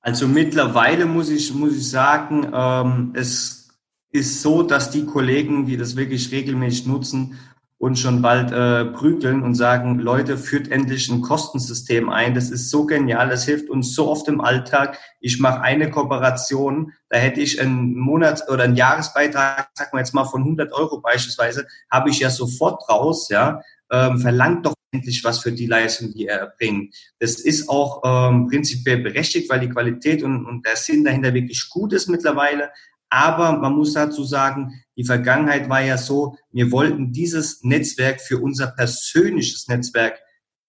Also 0.00 0.26
mittlerweile 0.26 1.06
muss 1.06 1.28
ich, 1.28 1.52
muss 1.52 1.76
ich 1.76 1.88
sagen, 1.88 2.50
ähm, 2.54 3.12
es 3.14 3.68
ist 4.12 4.42
so, 4.42 4.62
dass 4.62 4.90
die 4.90 5.04
Kollegen, 5.04 5.66
die 5.66 5.76
das 5.76 5.96
wirklich 5.96 6.32
regelmäßig 6.32 6.86
nutzen, 6.86 7.38
und 7.80 7.98
schon 7.98 8.20
bald 8.20 8.52
äh, 8.52 8.84
prügeln 8.84 9.42
und 9.42 9.54
sagen, 9.54 10.00
Leute, 10.00 10.36
führt 10.36 10.70
endlich 10.70 11.08
ein 11.08 11.22
Kostensystem 11.22 12.10
ein. 12.10 12.34
Das 12.34 12.50
ist 12.50 12.68
so 12.68 12.84
genial, 12.84 13.30
das 13.30 13.46
hilft 13.46 13.70
uns 13.70 13.94
so 13.94 14.10
oft 14.10 14.28
im 14.28 14.42
Alltag. 14.42 14.98
Ich 15.18 15.40
mache 15.40 15.62
eine 15.62 15.90
Kooperation, 15.90 16.92
da 17.08 17.16
hätte 17.16 17.40
ich 17.40 17.58
einen 17.58 17.96
Monat- 17.96 18.50
oder 18.50 18.64
einen 18.64 18.76
Jahresbeitrag, 18.76 19.70
sagen 19.72 19.90
wir 19.94 20.00
jetzt 20.00 20.12
mal 20.12 20.26
von 20.26 20.42
100 20.42 20.74
Euro 20.74 21.00
beispielsweise, 21.00 21.66
habe 21.90 22.10
ich 22.10 22.20
ja 22.20 22.28
sofort 22.28 22.86
raus, 22.90 23.30
ja. 23.30 23.62
Ähm, 23.90 24.18
verlangt 24.20 24.66
doch 24.66 24.74
endlich 24.92 25.24
was 25.24 25.38
für 25.38 25.50
die 25.50 25.66
Leistung, 25.66 26.12
die 26.12 26.26
er 26.26 26.40
erbringt. 26.40 26.94
Das 27.18 27.36
ist 27.36 27.70
auch 27.70 28.02
ähm, 28.04 28.46
prinzipiell 28.48 28.98
berechtigt, 28.98 29.48
weil 29.48 29.60
die 29.60 29.70
Qualität 29.70 30.22
und, 30.22 30.44
und 30.44 30.66
der 30.66 30.76
Sinn 30.76 31.02
dahinter 31.02 31.32
wirklich 31.32 31.68
gut 31.70 31.94
ist 31.94 32.08
mittlerweile. 32.08 32.70
Aber 33.10 33.58
man 33.58 33.74
muss 33.74 33.92
dazu 33.92 34.24
sagen, 34.24 34.82
die 34.96 35.04
Vergangenheit 35.04 35.68
war 35.68 35.82
ja 35.82 35.98
so, 35.98 36.36
wir 36.52 36.70
wollten 36.70 37.12
dieses 37.12 37.62
Netzwerk 37.62 38.20
für 38.20 38.38
unser 38.38 38.68
persönliches 38.68 39.68
Netzwerk 39.68 40.20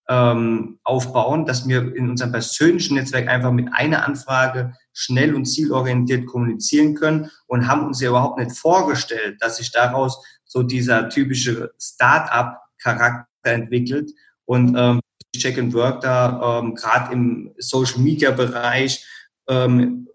ähm, 0.09 0.79
aufbauen, 0.83 1.45
dass 1.45 1.67
wir 1.67 1.95
in 1.95 2.09
unserem 2.09 2.31
persönlichen 2.31 2.95
Netzwerk 2.95 3.27
einfach 3.27 3.51
mit 3.51 3.69
einer 3.71 4.05
Anfrage 4.05 4.73
schnell 4.93 5.35
und 5.35 5.45
zielorientiert 5.45 6.25
kommunizieren 6.25 6.95
können 6.95 7.29
und 7.47 7.67
haben 7.67 7.85
uns 7.85 8.01
ja 8.01 8.09
überhaupt 8.09 8.39
nicht 8.39 8.57
vorgestellt, 8.57 9.37
dass 9.39 9.57
sich 9.57 9.71
daraus 9.71 10.21
so 10.43 10.63
dieser 10.63 11.07
typische 11.09 11.71
Start-up-Charakter 11.79 13.27
entwickelt. 13.43 14.11
Und 14.45 14.75
ähm, 14.77 14.99
Check 15.35 15.57
and 15.57 15.73
Work 15.73 16.01
da 16.01 16.59
ähm, 16.59 16.75
gerade 16.75 17.13
im 17.13 17.53
Social-Media-Bereich, 17.57 19.05
ähm, 19.47 20.07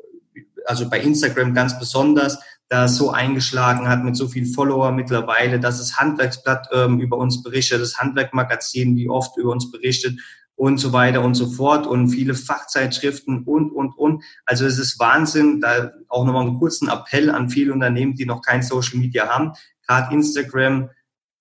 also 0.66 0.88
bei 0.88 1.00
Instagram 1.00 1.54
ganz 1.54 1.78
besonders, 1.78 2.38
da 2.68 2.88
so 2.88 3.10
eingeschlagen 3.10 3.88
hat 3.88 4.02
mit 4.02 4.16
so 4.16 4.26
viel 4.26 4.46
Follower 4.46 4.90
mittlerweile, 4.90 5.60
dass 5.60 5.78
das 5.78 5.98
Handwerksblatt 5.98 6.68
ähm, 6.72 7.00
über 7.00 7.16
uns 7.16 7.42
berichtet, 7.42 7.80
das 7.80 7.98
Handwerkmagazin, 7.98 8.96
wie 8.96 9.08
oft 9.08 9.36
über 9.36 9.52
uns 9.52 9.70
berichtet 9.70 10.18
und 10.56 10.78
so 10.78 10.92
weiter 10.92 11.22
und 11.22 11.34
so 11.34 11.48
fort 11.48 11.86
und 11.86 12.08
viele 12.08 12.34
Fachzeitschriften 12.34 13.44
und, 13.44 13.70
und, 13.70 13.96
und. 13.96 14.24
Also 14.46 14.66
es 14.66 14.78
ist 14.78 14.98
Wahnsinn, 14.98 15.60
da 15.60 15.92
auch 16.08 16.24
nochmal 16.24 16.46
einen 16.46 16.58
kurzen 16.58 16.88
Appell 16.88 17.30
an 17.30 17.50
viele 17.50 17.72
Unternehmen, 17.72 18.14
die 18.14 18.26
noch 18.26 18.42
kein 18.42 18.62
Social 18.62 18.98
Media 18.98 19.28
haben. 19.28 19.52
Gerade 19.86 20.12
Instagram, 20.14 20.90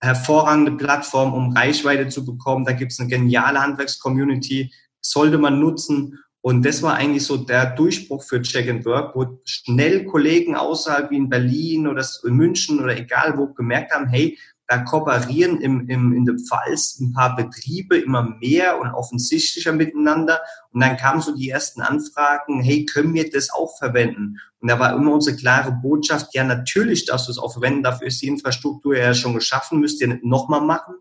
hervorragende 0.01 0.73
Plattform, 0.73 1.33
um 1.33 1.53
Reichweite 1.53 2.09
zu 2.09 2.25
bekommen. 2.25 2.65
Da 2.65 2.73
gibt 2.73 2.91
es 2.91 2.99
eine 2.99 3.09
geniale 3.09 3.61
Handwerkscommunity, 3.61 4.71
sollte 5.01 5.37
man 5.37 5.59
nutzen. 5.59 6.19
Und 6.45 6.63
das 6.63 6.83
war 6.83 6.93
eigentlich 6.93 7.25
so 7.25 7.37
der 7.37 7.71
Durchbruch 7.71 8.23
für 8.23 8.39
Check 8.39 8.69
and 8.69 8.85
Work, 8.85 9.15
wo 9.15 9.39
schnell 9.45 10.05
Kollegen 10.05 10.55
außerhalb 10.55 11.09
wie 11.09 11.17
in 11.17 11.27
Berlin 11.27 11.87
oder 11.87 12.05
in 12.23 12.35
München 12.35 12.79
oder 12.79 12.95
egal 12.95 13.35
wo 13.35 13.47
gemerkt 13.47 13.91
haben, 13.91 14.07
hey, 14.09 14.37
da 14.67 14.77
kooperieren 14.77 15.59
im, 15.59 15.89
im, 15.89 16.13
in 16.13 16.23
der 16.23 16.35
Pfalz 16.35 16.99
ein 16.99 17.13
paar 17.13 17.35
Betriebe 17.35 17.97
immer 17.97 18.37
mehr 18.39 18.79
und 18.79 18.89
offensichtlicher 18.89 19.71
miteinander. 19.71 20.39
Und 20.71 20.81
dann 20.81 20.97
kamen 20.97 21.19
so 21.19 21.35
die 21.35 21.49
ersten 21.49 21.81
Anfragen, 21.81 22.61
hey, 22.61 22.85
können 22.85 23.15
wir 23.15 23.27
das 23.27 23.49
auch 23.49 23.75
verwenden? 23.79 24.37
Und 24.59 24.69
da 24.69 24.77
war 24.77 24.95
immer 24.95 25.13
unsere 25.13 25.35
klare 25.35 25.71
Botschaft, 25.71 26.35
ja, 26.35 26.43
natürlich 26.43 27.07
darfst 27.07 27.27
du 27.27 27.31
es 27.31 27.39
auch 27.39 27.53
verwenden, 27.53 27.81
dafür 27.81 28.05
ist 28.05 28.21
die 28.21 28.27
Infrastruktur 28.27 28.95
ja 28.95 29.15
schon 29.15 29.33
geschaffen, 29.33 29.79
müsst 29.79 29.99
ihr 29.99 30.09
nicht 30.09 30.23
nochmal 30.23 30.61
machen. 30.61 30.93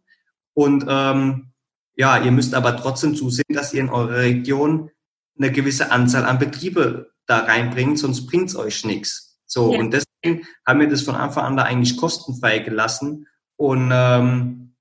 Und 0.55 0.87
ähm, 0.89 1.53
ja, 1.97 2.17
ihr 2.17 2.33
müsst 2.33 2.55
aber 2.55 2.79
trotzdem 2.79 3.15
zusehen, 3.15 3.45
dass 3.51 3.75
ihr 3.75 3.83
in 3.83 3.91
eurer 3.91 4.17
Region 4.17 4.89
eine 5.39 5.53
gewisse 5.53 5.91
Anzahl 5.91 6.25
an 6.25 6.39
Betriebe 6.39 7.11
da 7.27 7.39
reinbringt, 7.39 7.99
sonst 7.99 8.27
bringt's 8.27 8.57
euch 8.57 8.85
nichts. 8.85 9.39
So, 9.47 9.73
ja. 9.73 9.79
und 9.79 9.93
deswegen 9.93 10.47
haben 10.67 10.81
wir 10.81 10.89
das 10.89 11.03
von 11.03 11.15
Anfang 11.15 11.45
an 11.45 11.57
da 11.57 11.65
eigentlich 11.65 11.97
kostenfrei 11.97 12.59
gelassen. 12.61 13.27
Und, 13.57 13.91
ähm, 13.93 14.75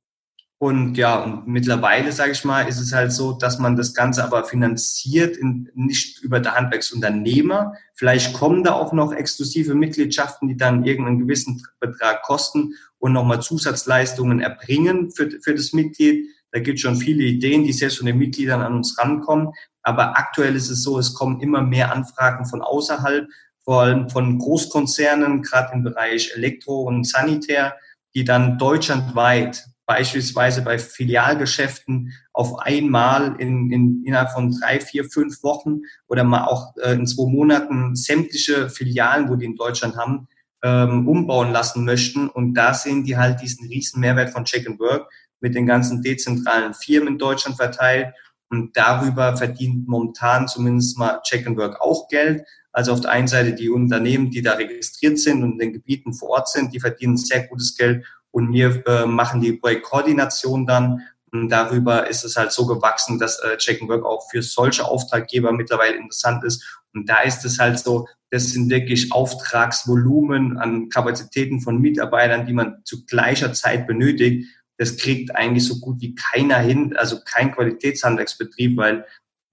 und 0.58 0.98
ja, 0.98 1.22
und 1.22 1.48
mittlerweile, 1.48 2.12
sage 2.12 2.32
ich 2.32 2.46
mal, 2.46 2.62
ist 2.68 2.80
es 2.80 2.94
halt 2.94 3.12
so, 3.12 3.34
dass 3.34 3.60
man 3.60 3.76
das 3.76 3.94
Ganze 3.94 4.24
aber 4.24 4.46
finanziert, 4.46 5.36
in, 5.36 5.70
nicht 5.76 6.24
über 6.24 6.40
der 6.40 6.56
Handwerksunternehmer. 6.56 7.74
Vielleicht 7.94 8.34
kommen 8.34 8.64
da 8.64 8.74
auch 8.74 8.94
noch 8.94 9.12
exklusive 9.14 9.76
Mitgliedschaften, 9.76 10.48
die 10.48 10.58
dann 10.58 10.86
irgendeinen 10.86 11.20
gewissen 11.20 11.64
Betrag 11.80 12.24
kosten 12.24 12.76
und 12.98 13.12
nochmal 13.12 13.42
Zusatzleistungen 13.42 14.40
erbringen 14.40 15.12
für, 15.12 15.30
für 15.42 15.54
das 15.54 15.74
Mitglied. 15.74 16.30
Da 16.54 16.60
gibt 16.60 16.76
es 16.78 16.82
schon 16.84 16.96
viele 16.96 17.24
Ideen, 17.24 17.64
die 17.64 17.74
selbst 17.74 17.98
von 17.98 18.06
den 18.06 18.20
Mitgliedern 18.20 18.62
an 18.62 18.76
uns 18.76 18.98
rankommen. 19.00 19.50
Aber 19.82 20.18
aktuell 20.18 20.56
ist 20.56 20.70
es 20.70 20.84
so, 20.84 21.00
es 21.00 21.16
kommen 21.16 21.42
immer 21.42 21.64
mehr 21.64 21.92
Anfragen 21.92 22.46
von 22.46 22.62
außerhalb, 22.62 23.28
vor 23.66 23.82
allem 23.82 24.10
von 24.10 24.38
Großkonzernen, 24.38 25.42
gerade 25.42 25.74
im 25.74 25.84
Bereich 25.84 26.32
Elektro 26.36 26.84
und 26.84 27.08
Sanitär, 27.08 27.76
die 28.14 28.24
dann 28.24 28.60
deutschlandweit 28.60 29.66
beispielsweise 29.88 30.62
bei 30.62 30.78
Filialgeschäften 30.78 32.14
auf 32.34 32.60
einmal 32.60 33.36
in, 33.40 33.72
in, 33.72 34.04
innerhalb 34.06 34.32
von 34.32 34.52
drei, 34.52 34.80
vier, 34.80 35.06
fünf 35.06 35.42
Wochen 35.42 35.82
oder 36.08 36.24
mal 36.24 36.46
auch 36.46 36.76
äh, 36.78 36.94
in 36.94 37.08
zwei 37.08 37.30
Monaten 37.30 37.96
sämtliche 37.96 38.70
Filialen, 38.70 39.28
wo 39.28 39.36
die 39.36 39.46
in 39.46 39.56
Deutschland 39.56 39.98
haben, 39.98 40.28
ähm, 40.64 41.08
umbauen 41.08 41.52
lassen 41.52 41.84
möchten. 41.84 42.30
Und 42.30 42.54
da 42.54 42.76
sehen 42.76 43.04
die 43.04 43.18
halt 43.18 43.42
diesen 43.42 43.68
riesen 43.68 44.00
Mehrwert 44.00 44.30
von 44.30 44.46
Check 44.46 44.68
and 44.68 44.80
Work 44.80 45.10
mit 45.44 45.56
den 45.56 45.68
ganzen 45.68 46.02
dezentralen 46.02 46.74
Firmen 46.74 47.10
in 47.10 47.18
Deutschland 47.20 47.58
verteilt 47.58 48.14
und 48.50 48.76
darüber 48.78 49.36
verdient 49.36 49.88
momentan 49.88 50.48
zumindest 50.48 50.98
mal 50.98 51.20
Check 51.24 51.46
and 51.46 51.58
Work 51.58 51.82
auch 51.82 52.08
Geld. 52.08 52.44
Also 52.72 52.94
auf 52.94 53.02
der 53.02 53.12
einen 53.12 53.28
Seite 53.28 53.54
die 53.54 53.70
Unternehmen, 53.70 54.32
die 54.32 54.42
da 54.42 54.54
registriert 54.54 55.20
sind 55.20 55.44
und 55.44 55.54
in 55.54 55.60
den 55.60 55.74
Gebieten 55.74 56.14
vor 56.14 56.30
Ort 56.30 56.50
sind, 56.50 56.74
die 56.74 56.80
verdienen 56.80 57.18
sehr 57.18 57.46
gutes 57.48 57.76
Geld 57.76 58.06
und 58.32 58.54
wir 58.54 58.88
äh, 58.88 59.06
machen 59.06 59.42
die 59.42 59.54
Projektkoordination 59.54 60.66
dann. 60.66 61.02
Und 61.32 61.50
darüber 61.50 62.08
ist 62.08 62.24
es 62.24 62.36
halt 62.36 62.52
so 62.52 62.66
gewachsen, 62.66 63.20
dass 63.20 63.40
äh, 63.40 63.58
Check 63.58 63.82
and 63.82 63.90
Work 63.90 64.06
auch 64.06 64.30
für 64.32 64.42
solche 64.42 64.86
Auftraggeber 64.86 65.52
mittlerweile 65.52 65.98
interessant 65.98 66.44
ist. 66.44 66.64
Und 66.94 67.10
da 67.10 67.22
ist 67.22 67.44
es 67.44 67.60
halt 67.60 67.80
so, 67.80 68.08
das 68.30 68.46
sind 68.46 68.70
wirklich 68.70 69.12
Auftragsvolumen 69.12 70.58
an 70.58 70.90
Kapazitäten 70.90 71.60
von 71.60 71.82
Mitarbeitern, 71.82 72.46
die 72.46 72.54
man 72.54 72.82
zu 72.86 73.06
gleicher 73.06 73.54
Zeit 73.54 73.88
benötigt 73.88 74.48
das 74.84 74.98
kriegt 74.98 75.34
eigentlich 75.34 75.66
so 75.66 75.80
gut 75.80 76.02
wie 76.02 76.14
keiner 76.14 76.58
hin, 76.58 76.94
also 76.98 77.20
kein 77.24 77.54
Qualitätshandwerksbetrieb, 77.54 78.76
weil 78.76 79.06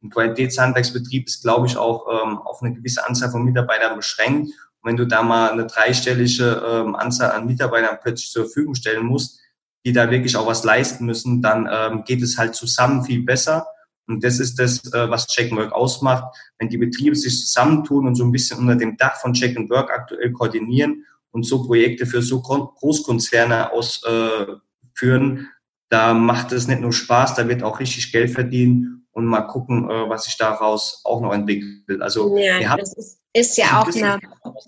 ein 0.03 0.11
Qualitätshandwerksbetrieb 0.11 1.29
ist, 1.29 1.43
glaube 1.43 1.69
ich, 1.69 1.77
auch 1.77 2.07
ähm, 2.11 2.39
auf 2.39 2.61
eine 2.63 2.75
gewisse 2.75 3.07
Anzahl 3.07 3.31
von 3.31 3.45
Mitarbeitern 3.45 3.97
beschränkt. 3.97 4.49
Und 4.81 4.89
wenn 4.89 4.97
du 4.97 5.07
da 5.07 5.23
mal 5.23 5.53
eine 5.53 5.67
dreistellige 5.67 6.63
ähm, 6.67 6.97
Anzahl 6.97 7.31
an 7.31 7.47
Mitarbeitern 7.47 7.99
plötzlich 8.03 8.31
zur 8.31 8.47
Verfügung 8.47 8.75
stellen 8.75 9.07
musst, 9.07 9.39
die 9.85 9.93
da 9.93 10.11
wirklich 10.11 10.37
auch 10.37 10.49
was 10.49 10.65
leisten 10.65 11.07
müssen, 11.07 11.43
dann 11.43 11.69
ähm, 11.71 12.03
geht 12.05 12.23
es 12.23 12.37
halt 12.37 12.57
zusammen 12.57 13.05
viel 13.05 13.23
besser. 13.23 13.67
Und 14.09 14.25
das 14.25 14.41
ist 14.41 14.59
das, 14.59 14.81
äh, 14.93 15.09
was 15.11 15.29
Check 15.29 15.55
Work 15.55 15.73
ausmacht. 15.73 16.35
Wenn 16.59 16.69
die 16.69 16.79
Betriebe 16.79 17.15
sich 17.15 17.39
zusammentun 17.39 18.09
und 18.09 18.17
so 18.17 18.25
ein 18.25 18.33
bisschen 18.33 18.59
unter 18.59 18.75
dem 18.75 18.97
Dach 18.97 19.21
von 19.21 19.33
Check 19.33 19.57
Work 19.71 19.91
aktuell 19.91 20.33
koordinieren 20.33 21.05
und 21.31 21.45
so 21.45 21.65
Projekte 21.65 22.05
für 22.05 22.21
so 22.21 22.43
Großkonzerne 22.43 23.71
aus 23.71 24.03
äh, 24.05 24.47
führen. 25.01 25.49
Da 25.89 26.15
macht 26.15 26.53
es 26.53 26.69
nicht 26.69 26.81
nur 26.81 26.93
Spaß, 26.93 27.35
da 27.35 27.49
wird 27.49 27.65
auch 27.65 27.81
richtig 27.81 28.13
Geld 28.13 28.31
verdient 28.31 28.87
und 29.11 29.27
mal 29.27 29.43
gucken, 29.43 29.91
äh, 29.91 30.09
was 30.09 30.25
sich 30.25 30.37
daraus 30.37 31.01
auch 31.05 31.21
noch 31.21 31.33
entwickelt. 31.33 32.01
Also 32.01 32.37
ja, 32.37 32.77
das 32.77 32.95
ist, 32.95 33.19
ist 33.33 33.57
ja 33.57 33.81
auch 33.81 33.89
eine, 33.89 34.21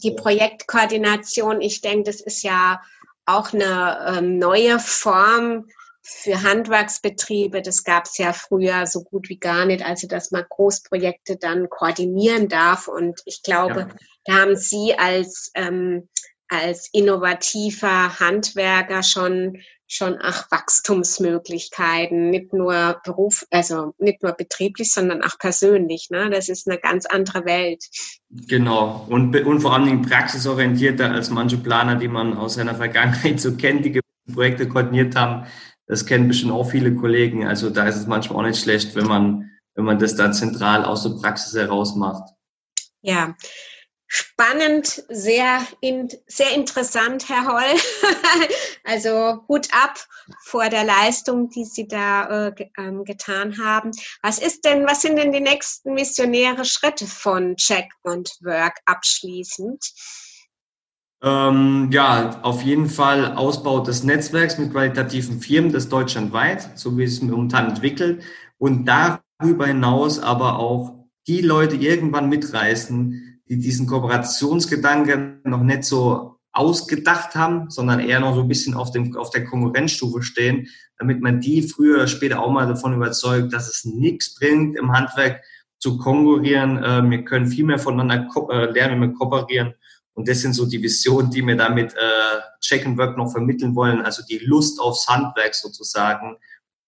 die 0.03 0.13
Projektkoordination. 0.13 1.61
Ich 1.61 1.81
denke, 1.81 2.11
das 2.11 2.21
ist 2.21 2.43
ja 2.43 2.81
auch 3.25 3.53
eine 3.53 4.17
ähm, 4.19 4.39
neue 4.39 4.81
Form 4.81 5.67
für 6.03 6.43
Handwerksbetriebe. 6.43 7.63
Das 7.63 7.85
gab 7.85 8.07
es 8.07 8.19
ja 8.19 8.33
früher 8.33 8.89
so 8.89 9.05
gut 9.05 9.29
wie 9.29 9.39
gar 9.39 9.65
nicht, 9.65 9.85
also 9.85 10.09
dass 10.09 10.33
man 10.33 10.45
Großprojekte 10.49 11.37
dann 11.37 11.71
koordinieren 11.71 12.49
darf. 12.49 12.89
Und 12.89 13.21
ich 13.25 13.45
glaube, 13.45 13.81
ja. 13.81 13.89
da 14.25 14.33
haben 14.41 14.57
Sie 14.57 14.95
als 14.99 15.53
ähm, 15.55 16.09
als 16.53 16.91
innovativer 16.93 18.19
Handwerker 18.21 19.03
schon 19.03 19.63
schon 19.93 20.19
ach 20.21 20.51
Wachstumsmöglichkeiten, 20.51 22.31
nicht 22.31 22.53
nur 22.53 23.01
Beruf, 23.05 23.45
also 23.51 23.95
nicht 23.99 24.23
nur 24.23 24.33
betrieblich, 24.33 24.93
sondern 24.93 25.23
auch 25.23 25.39
persönlich. 25.39 26.09
Ne? 26.11 26.31
Das 26.31 26.49
ist 26.49 26.67
eine 26.67 26.79
ganz 26.79 27.07
andere 27.07 27.45
Welt. 27.45 27.85
Genau 28.31 29.07
und, 29.09 29.37
und 29.37 29.61
vor 29.61 29.75
allen 29.75 29.87
Dingen 29.87 30.03
praxisorientierter 30.03 31.11
als 31.11 31.31
manche 31.31 31.59
Planer, 31.59 31.97
die 31.97 32.09
man 32.09 32.37
aus 32.37 32.55
seiner 32.55 32.75
Vergangenheit 32.75 33.41
so 33.41 33.57
kennt, 33.57 33.85
die 33.85 34.01
Projekte 34.33 34.69
koordiniert 34.69 35.15
haben. 35.15 35.47
Das 35.87 36.07
kennen 36.07 36.29
bestimmt 36.29 36.53
auch 36.53 36.71
viele 36.71 36.95
Kollegen. 36.95 37.47
Also 37.47 37.69
da 37.69 37.87
ist 37.87 37.97
es 37.97 38.07
manchmal 38.07 38.39
auch 38.39 38.49
nicht 38.49 38.63
schlecht, 38.63 38.95
wenn 38.95 39.07
man 39.07 39.51
wenn 39.75 39.85
man 39.85 39.99
das 39.99 40.15
da 40.17 40.33
zentral 40.33 40.85
aus 40.85 41.03
der 41.03 41.19
Praxis 41.21 41.55
heraus 41.55 41.97
macht. 41.97 42.31
Ja, 43.01 43.35
spannend, 44.13 45.05
sehr, 45.09 45.67
in, 45.81 46.09
sehr 46.27 46.55
interessant, 46.55 47.31
Herr 47.31 47.47
Holl. 47.47 47.81
also 48.85 49.43
Hut 49.49 49.69
ab 49.73 50.07
vor 50.45 50.69
der 50.69 50.85
Leistung, 50.85 51.49
die 51.49 51.65
Sie 51.65 51.89
da 51.89 52.49
äh, 52.49 52.69
ähm, 52.77 53.05
getan 53.05 53.57
haben. 53.59 53.91
Was 54.23 54.39
ist 54.39 54.67
denn, 54.67 54.87
was 54.87 55.01
sind 55.01 55.17
denn 55.17 55.33
die 55.33 55.41
nächsten 55.41 55.95
missionäre 55.95 56.67
Schritte 56.67 57.07
von 57.07 57.57
Check 57.57 57.87
und 58.03 58.37
Work 58.43 58.81
abschließend? 58.85 59.83
Ähm, 61.23 61.89
ja, 61.91 62.39
auf 62.43 62.61
jeden 62.63 62.91
Fall 62.91 63.35
Ausbau 63.35 63.81
des 63.81 64.03
Netzwerks 64.03 64.59
mit 64.59 64.73
qualitativen 64.73 65.41
Firmen, 65.41 65.73
das 65.73 65.89
deutschlandweit, 65.89 66.79
so 66.79 66.99
wie 66.99 67.05
es 67.05 67.23
momentan 67.23 67.71
entwickelt. 67.71 68.23
Und 68.59 68.85
darüber 68.85 69.67
hinaus 69.67 70.19
aber 70.19 70.59
auch 70.59 71.07
die 71.27 71.41
Leute 71.41 71.77
irgendwann 71.77 72.29
mitreißen, 72.29 73.32
die 73.53 73.59
diesen 73.59 73.87
Kooperationsgedanken 73.87 75.43
noch 75.45 75.63
nicht 75.63 75.85
so 75.85 76.39
ausgedacht 76.53 77.35
haben, 77.35 77.69
sondern 77.69 78.01
eher 78.01 78.19
noch 78.19 78.35
so 78.35 78.41
ein 78.41 78.49
bisschen 78.49 78.73
auf, 78.73 78.93
dem, 78.93 79.15
auf 79.15 79.29
der 79.29 79.45
Konkurrenzstufe 79.45 80.23
stehen, 80.23 80.69
damit 80.97 81.21
man 81.21 81.39
die 81.39 81.61
früher 81.61 81.97
oder 81.97 82.07
später 82.07 82.41
auch 82.41 82.51
mal 82.51 82.67
davon 82.67 82.95
überzeugt, 82.95 83.53
dass 83.53 83.69
es 83.69 83.85
nichts 83.85 84.35
bringt, 84.35 84.79
im 84.79 84.91
Handwerk 84.93 85.43
zu 85.79 85.99
konkurrieren. 85.99 86.83
Äh, 86.83 87.11
wir 87.11 87.25
können 87.27 87.47
viel 87.47 87.67
mehr 87.67 87.79
voneinander 87.79 88.27
äh, 88.51 88.71
lernen, 88.71 89.03
wenn 89.03 89.11
wir 89.11 89.19
kooperieren. 89.19 89.75
Und 90.15 90.27
das 90.27 90.41
sind 90.41 90.55
so 90.55 90.65
die 90.65 90.83
Visionen, 90.83 91.31
die 91.31 91.47
wir 91.47 91.57
damit 91.57 91.93
äh, 91.93 92.41
Check 92.63 92.87
and 92.87 92.97
Work 92.97 93.19
noch 93.19 93.33
vermitteln 93.33 93.75
wollen, 93.75 94.01
also 94.01 94.23
die 94.27 94.39
Lust 94.39 94.81
aufs 94.81 95.07
Handwerk 95.09 95.55
sozusagen. 95.55 96.39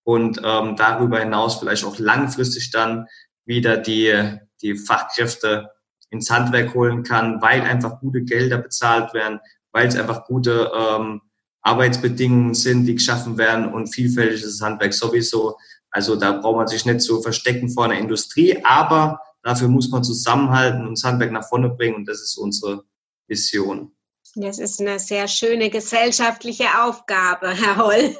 und 0.06 0.40
ähm, 0.42 0.76
darüber 0.76 1.20
hinaus 1.20 1.56
vielleicht 1.56 1.84
auch 1.84 1.98
langfristig 1.98 2.70
dann 2.70 3.06
wieder 3.44 3.76
die, 3.76 4.38
die 4.62 4.76
Fachkräfte 4.76 5.73
ins 6.14 6.30
Handwerk 6.30 6.72
holen 6.74 7.02
kann, 7.02 7.42
weil 7.42 7.60
einfach 7.60 8.00
gute 8.00 8.22
Gelder 8.22 8.58
bezahlt 8.58 9.12
werden, 9.12 9.40
weil 9.72 9.88
es 9.88 9.96
einfach 9.96 10.24
gute 10.24 10.70
ähm, 10.74 11.20
Arbeitsbedingungen 11.62 12.54
sind, 12.54 12.86
die 12.86 12.94
geschaffen 12.94 13.36
werden 13.36 13.72
und 13.72 13.92
vielfältiges 13.92 14.62
Handwerk 14.62 14.94
sowieso. 14.94 15.56
Also 15.90 16.16
da 16.16 16.32
braucht 16.32 16.56
man 16.56 16.68
sich 16.68 16.86
nicht 16.86 17.00
so 17.00 17.20
verstecken 17.20 17.68
vor 17.68 17.84
einer 17.84 17.98
Industrie, 17.98 18.58
aber 18.64 19.20
dafür 19.42 19.68
muss 19.68 19.90
man 19.90 20.04
zusammenhalten 20.04 20.86
und 20.86 20.98
das 20.98 21.04
Handwerk 21.04 21.32
nach 21.32 21.48
vorne 21.48 21.70
bringen 21.70 21.96
und 21.96 22.08
das 22.08 22.20
ist 22.22 22.36
unsere 22.36 22.84
Vision. 23.26 23.90
Das 24.36 24.58
ist 24.58 24.80
eine 24.80 24.98
sehr 24.98 25.28
schöne 25.28 25.70
gesellschaftliche 25.70 26.66
Aufgabe, 26.82 27.50
Herr 27.50 27.76
Holl. 27.76 28.16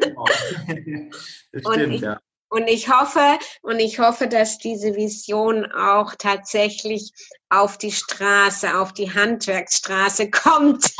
Genau. 0.00 0.24
Das 1.50 1.62
stimmt, 1.62 1.94
ich, 1.94 2.00
ja. 2.02 2.20
Und 2.50 2.66
ich 2.66 2.88
hoffe, 2.88 3.38
und 3.62 3.78
ich 3.78 3.98
hoffe, 3.98 4.26
dass 4.26 4.58
diese 4.58 4.94
Vision 4.94 5.70
auch 5.72 6.14
tatsächlich 6.14 7.12
auf 7.50 7.76
die 7.78 7.92
Straße, 7.92 8.78
auf 8.78 8.92
die 8.92 9.12
Handwerksstraße 9.12 10.30
kommt. 10.30 10.90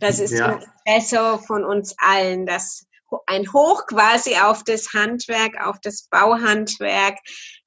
Das 0.00 0.18
ist 0.18 0.32
ja. 0.32 0.60
Interesse 0.86 1.38
von 1.46 1.64
uns 1.64 1.94
allen, 1.98 2.46
dass 2.46 2.86
ein 3.26 3.52
Hoch 3.52 3.86
quasi 3.86 4.36
auf 4.36 4.62
das 4.64 4.92
Handwerk, 4.92 5.60
auf 5.64 5.80
das 5.80 6.04
Bauhandwerk, 6.04 7.18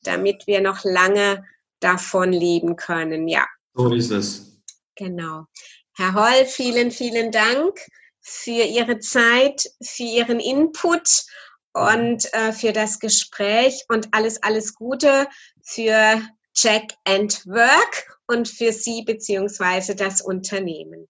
damit 0.04 0.48
wir 0.48 0.62
noch 0.62 0.84
lange 0.84 1.44
davon 1.80 2.32
leben 2.32 2.76
können. 2.76 3.28
Ja. 3.28 3.46
So 3.74 3.94
ist 3.94 4.12
es. 4.12 4.62
Genau. 4.96 5.46
Herr 5.96 6.14
Holl, 6.14 6.46
vielen, 6.46 6.92
vielen 6.92 7.32
Dank 7.32 7.78
für 8.22 8.64
Ihre 8.64 9.00
Zeit, 9.00 9.70
für 9.82 10.04
Ihren 10.04 10.40
Input 10.40 11.26
und 11.74 12.32
äh, 12.34 12.54
für 12.54 12.72
das 12.72 13.00
Gespräch 13.00 13.84
und 13.90 14.10
alles, 14.12 14.42
alles 14.44 14.76
Gute 14.76 15.28
für 15.64 16.22
Check 16.54 16.94
and 17.06 17.46
Work 17.48 18.20
und 18.28 18.48
für 18.48 18.72
Sie 18.72 19.04
beziehungsweise 19.04 19.96
das 19.96 20.22
Unternehmen. 20.22 21.08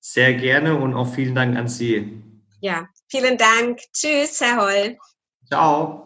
Sehr 0.00 0.34
gerne 0.34 0.78
und 0.78 0.94
auch 0.94 1.12
vielen 1.12 1.34
Dank 1.34 1.56
an 1.56 1.68
Sie. 1.68 2.22
Ja, 2.60 2.88
vielen 3.08 3.36
Dank. 3.36 3.80
Tschüss, 3.92 4.40
Herr 4.40 4.62
Holl. 4.62 4.96
Ciao. 5.48 6.05